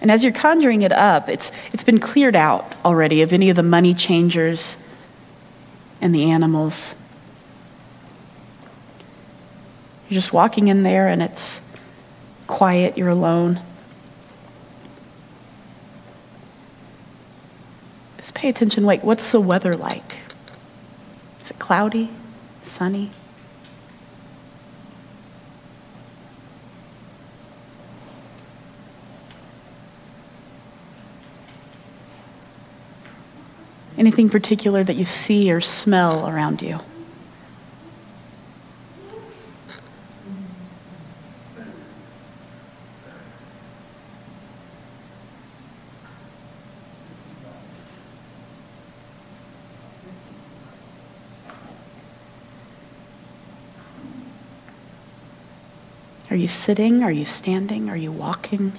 And 0.00 0.12
as 0.12 0.22
you're 0.22 0.32
conjuring 0.32 0.82
it 0.82 0.92
up, 0.92 1.28
it's, 1.28 1.50
it's 1.72 1.82
been 1.82 1.98
cleared 1.98 2.36
out 2.36 2.72
already 2.84 3.22
of 3.22 3.32
any 3.32 3.50
of 3.50 3.56
the 3.56 3.64
money 3.64 3.92
changers 3.92 4.76
and 6.00 6.14
the 6.14 6.30
animals. 6.30 6.94
You're 10.08 10.18
just 10.18 10.32
walking 10.32 10.68
in 10.68 10.84
there 10.84 11.08
and 11.08 11.20
it's 11.20 11.60
quiet, 12.46 12.96
you're 12.96 13.08
alone. 13.08 13.60
Pay 18.44 18.50
attention. 18.50 18.84
Wait, 18.84 19.02
what's 19.02 19.30
the 19.30 19.40
weather 19.40 19.74
like? 19.74 20.18
Is 21.40 21.50
it 21.50 21.58
cloudy? 21.58 22.10
Sunny? 22.62 23.10
Anything 33.96 34.28
particular 34.28 34.84
that 34.84 34.96
you 34.96 35.06
see 35.06 35.50
or 35.50 35.62
smell 35.62 36.28
around 36.28 36.60
you? 36.60 36.80
You 56.44 56.48
sitting? 56.48 57.02
Are 57.02 57.10
you 57.10 57.24
standing? 57.24 57.88
Are 57.88 57.96
you 57.96 58.12
walking? 58.12 58.72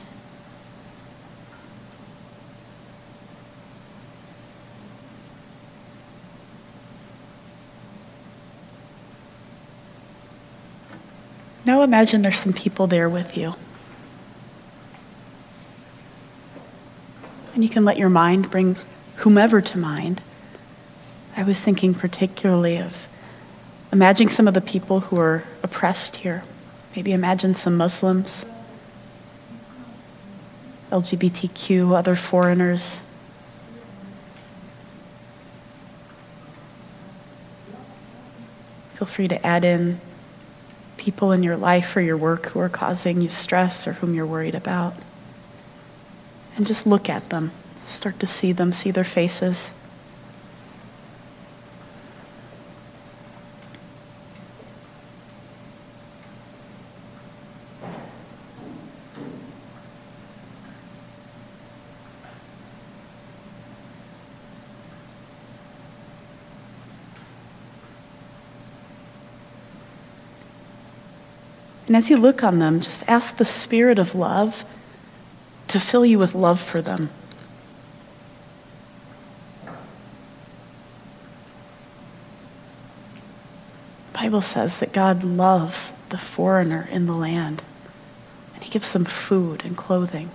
Now 11.65 11.81
imagine 11.81 12.21
there's 12.21 12.39
some 12.39 12.53
people 12.53 12.85
there 12.85 13.09
with 13.09 13.35
you. 13.35 13.55
And 17.55 17.63
you 17.63 17.69
can 17.69 17.83
let 17.83 17.97
your 17.97 18.09
mind 18.09 18.51
bring 18.51 18.75
whomever 19.15 19.59
to 19.59 19.77
mind. 19.79 20.21
I 21.35 21.41
was 21.41 21.59
thinking 21.59 21.95
particularly 21.95 22.77
of 22.77 23.07
imagining 23.91 24.29
some 24.29 24.47
of 24.47 24.53
the 24.53 24.61
people 24.61 24.99
who 24.99 25.19
are 25.19 25.43
oppressed 25.63 26.17
here. 26.17 26.43
Maybe 26.95 27.11
imagine 27.11 27.55
some 27.55 27.75
Muslims, 27.75 28.45
LGBTQ, 30.91 31.93
other 31.93 32.15
foreigners. 32.15 33.01
Feel 38.93 39.07
free 39.07 39.27
to 39.27 39.45
add 39.45 39.65
in 39.65 39.99
people 40.95 41.33
in 41.33 41.43
your 41.43 41.57
life 41.57 41.97
or 41.97 42.01
your 42.01 42.15
work 42.15 42.45
who 42.47 42.59
are 42.59 42.69
causing 42.69 43.21
you 43.21 43.27
stress 43.27 43.87
or 43.87 43.93
whom 43.93 44.13
you're 44.13 44.25
worried 44.25 44.55
about. 44.55 44.95
And 46.55 46.65
just 46.65 46.87
look 46.87 47.09
at 47.09 47.29
them. 47.29 47.51
Start 47.87 48.21
to 48.21 48.25
see 48.25 48.53
them, 48.53 48.71
see 48.71 48.91
their 48.91 49.03
faces. 49.03 49.71
And 71.87 71.95
as 71.95 72.09
you 72.09 72.17
look 72.17 72.43
on 72.43 72.59
them, 72.59 72.79
just 72.79 73.03
ask 73.07 73.37
the 73.37 73.45
Spirit 73.45 73.99
of 73.99 74.15
love 74.15 74.65
to 75.67 75.79
fill 75.79 76.05
you 76.05 76.17
with 76.17 76.33
love 76.33 76.59
for 76.59 76.81
them. 76.81 77.09
The 84.13 84.19
Bible 84.19 84.41
says 84.41 84.77
that 84.77 84.93
God 84.93 85.23
loves 85.23 85.91
the 86.09 86.17
foreigner 86.17 86.87
in 86.91 87.05
the 87.05 87.13
land, 87.13 87.61
and 88.55 88.63
He 88.63 88.71
gives 88.71 88.91
them 88.91 89.05
food 89.05 89.63
and 89.63 89.77
clothing. 89.77 90.31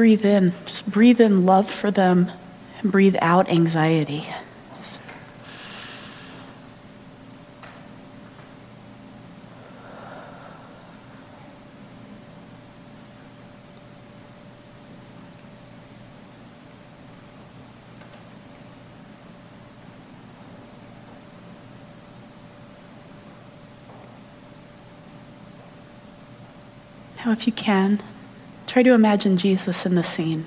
breathe 0.00 0.24
in. 0.24 0.50
Just 0.64 0.90
breathe 0.90 1.20
in 1.20 1.44
love 1.44 1.70
for 1.70 1.90
them 1.90 2.30
and 2.80 2.90
breathe 2.90 3.16
out 3.20 3.50
anxiety. 3.50 4.26
Now, 27.22 27.32
if 27.32 27.46
you 27.46 27.52
can, 27.52 28.02
try 28.70 28.84
to 28.84 28.92
imagine 28.92 29.36
Jesus 29.36 29.84
in 29.84 29.96
the 29.96 30.04
scene. 30.04 30.46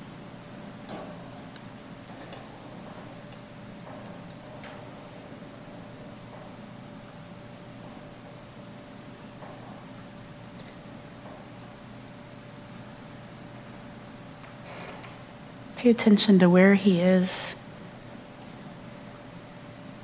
Pay 15.75 15.89
attention 15.89 16.39
to 16.39 16.49
where 16.49 16.75
he 16.75 17.01
is, 17.01 17.55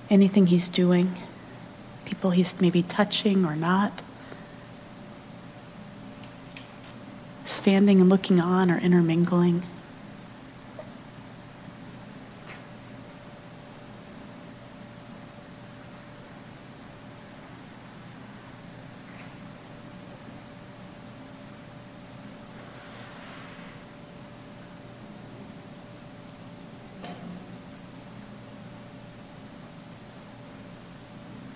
anything 0.10 0.48
he's 0.48 0.68
doing, 0.68 1.16
people 2.04 2.32
he's 2.32 2.60
maybe 2.60 2.84
touching 2.84 3.46
or 3.46 3.56
not. 3.56 4.02
Standing 7.60 8.00
and 8.00 8.10
looking 8.10 8.40
on 8.40 8.72
or 8.72 8.78
intermingling. 8.78 9.64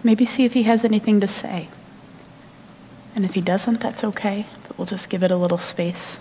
Maybe 0.04 0.26
see 0.26 0.44
if 0.44 0.52
he 0.52 0.64
has 0.64 0.84
anything 0.84 1.22
to 1.22 1.28
say. 1.30 1.70
And 3.16 3.26
if 3.26 3.36
he 3.36 3.42
doesn't, 3.42 3.80
that's 3.80 4.04
okay, 4.04 4.46
but 4.68 4.78
we'll 4.78 4.88
just 4.88 5.10
give 5.10 5.24
it 5.24 5.32
a 5.32 5.38
little 5.38 5.58
space. 5.58 6.20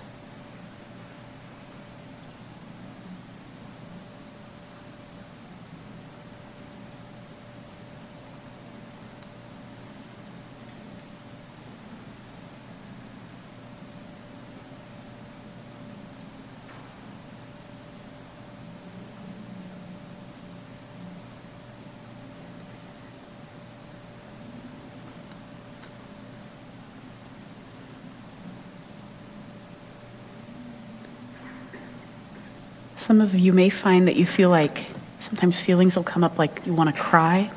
Some 33.03 33.21
of 33.21 33.35
you 33.35 33.53
may 33.53 33.69
find 33.69 34.07
that 34.07 34.15
you 34.15 34.25
feel 34.25 34.49
like 34.49 34.87
sometimes 35.19 35.59
feelings 35.59 35.97
will 35.97 36.05
come 36.05 36.23
up 36.23 36.39
like 36.39 36.65
you 36.65 36.73
want 36.73 36.95
to 36.95 37.03
cry. 37.03 37.51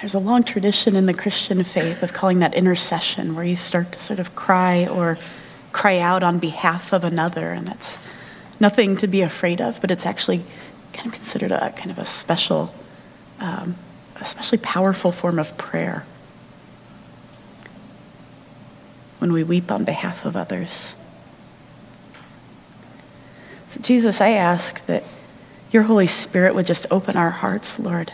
There's 0.00 0.14
a 0.14 0.18
long 0.18 0.42
tradition 0.42 0.96
in 0.96 1.04
the 1.04 1.12
Christian 1.12 1.62
faith 1.62 2.02
of 2.02 2.14
calling 2.14 2.38
that 2.38 2.54
intercession, 2.54 3.34
where 3.34 3.44
you 3.44 3.54
start 3.54 3.92
to 3.92 3.98
sort 3.98 4.18
of 4.18 4.34
cry 4.34 4.86
or 4.86 5.18
cry 5.72 5.98
out 5.98 6.22
on 6.22 6.38
behalf 6.38 6.94
of 6.94 7.04
another. 7.04 7.52
And 7.52 7.66
that's 7.66 7.98
nothing 8.60 8.96
to 8.96 9.06
be 9.06 9.20
afraid 9.20 9.60
of, 9.60 9.78
but 9.82 9.90
it's 9.90 10.06
actually 10.06 10.42
kind 10.94 11.06
of 11.06 11.12
considered 11.12 11.52
a 11.52 11.72
kind 11.72 11.90
of 11.90 11.98
a 11.98 12.06
special, 12.06 12.74
um, 13.40 13.76
especially 14.22 14.56
powerful 14.56 15.12
form 15.12 15.38
of 15.38 15.58
prayer 15.58 16.06
when 19.18 19.34
we 19.34 19.44
weep 19.44 19.70
on 19.70 19.84
behalf 19.84 20.24
of 20.24 20.34
others. 20.34 20.94
Jesus, 23.80 24.20
I 24.20 24.30
ask 24.30 24.84
that 24.86 25.04
your 25.70 25.84
Holy 25.84 26.06
Spirit 26.06 26.54
would 26.54 26.66
just 26.66 26.86
open 26.90 27.16
our 27.16 27.30
hearts, 27.30 27.78
Lord. 27.78 28.12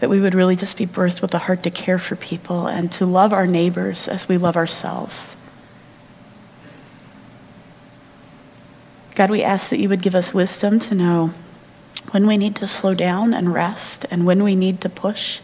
That 0.00 0.10
we 0.10 0.20
would 0.20 0.34
really 0.34 0.56
just 0.56 0.76
be 0.76 0.86
birthed 0.86 1.22
with 1.22 1.34
a 1.34 1.38
heart 1.38 1.62
to 1.62 1.70
care 1.70 1.98
for 1.98 2.16
people 2.16 2.66
and 2.66 2.92
to 2.92 3.06
love 3.06 3.32
our 3.32 3.46
neighbors 3.46 4.08
as 4.08 4.28
we 4.28 4.36
love 4.36 4.56
ourselves. 4.56 5.36
God, 9.14 9.30
we 9.30 9.42
ask 9.42 9.70
that 9.70 9.78
you 9.78 9.88
would 9.88 10.02
give 10.02 10.14
us 10.14 10.34
wisdom 10.34 10.78
to 10.80 10.94
know 10.94 11.32
when 12.10 12.26
we 12.26 12.36
need 12.36 12.54
to 12.56 12.66
slow 12.66 12.92
down 12.92 13.32
and 13.32 13.52
rest 13.52 14.04
and 14.10 14.26
when 14.26 14.42
we 14.42 14.54
need 14.54 14.82
to 14.82 14.90
push. 14.90 15.40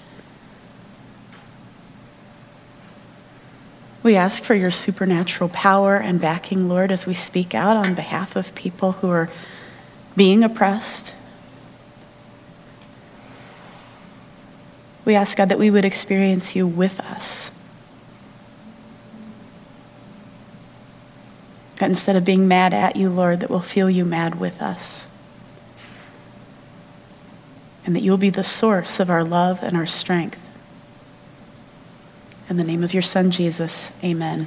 We 4.02 4.16
ask 4.16 4.42
for 4.42 4.54
your 4.54 4.72
supernatural 4.72 5.48
power 5.50 5.96
and 5.96 6.20
backing, 6.20 6.68
Lord, 6.68 6.90
as 6.90 7.06
we 7.06 7.14
speak 7.14 7.54
out 7.54 7.76
on 7.76 7.94
behalf 7.94 8.34
of 8.34 8.54
people 8.54 8.92
who 8.92 9.08
are 9.10 9.30
being 10.16 10.42
oppressed. 10.42 11.14
We 15.04 15.14
ask, 15.14 15.36
God, 15.36 15.48
that 15.50 15.58
we 15.58 15.70
would 15.70 15.84
experience 15.84 16.56
you 16.56 16.66
with 16.66 16.98
us. 17.00 17.50
That 21.76 21.90
instead 21.90 22.16
of 22.16 22.24
being 22.24 22.48
mad 22.48 22.74
at 22.74 22.96
you, 22.96 23.08
Lord, 23.08 23.40
that 23.40 23.50
we'll 23.50 23.60
feel 23.60 23.90
you 23.90 24.04
mad 24.04 24.38
with 24.38 24.60
us. 24.60 25.06
And 27.84 27.96
that 27.96 28.02
you'll 28.02 28.18
be 28.18 28.30
the 28.30 28.44
source 28.44 29.00
of 29.00 29.10
our 29.10 29.24
love 29.24 29.62
and 29.62 29.76
our 29.76 29.86
strength. 29.86 30.41
In 32.52 32.58
the 32.58 32.64
name 32.64 32.84
of 32.84 32.92
your 32.92 33.02
Son, 33.02 33.30
Jesus, 33.30 33.90
amen. 34.04 34.46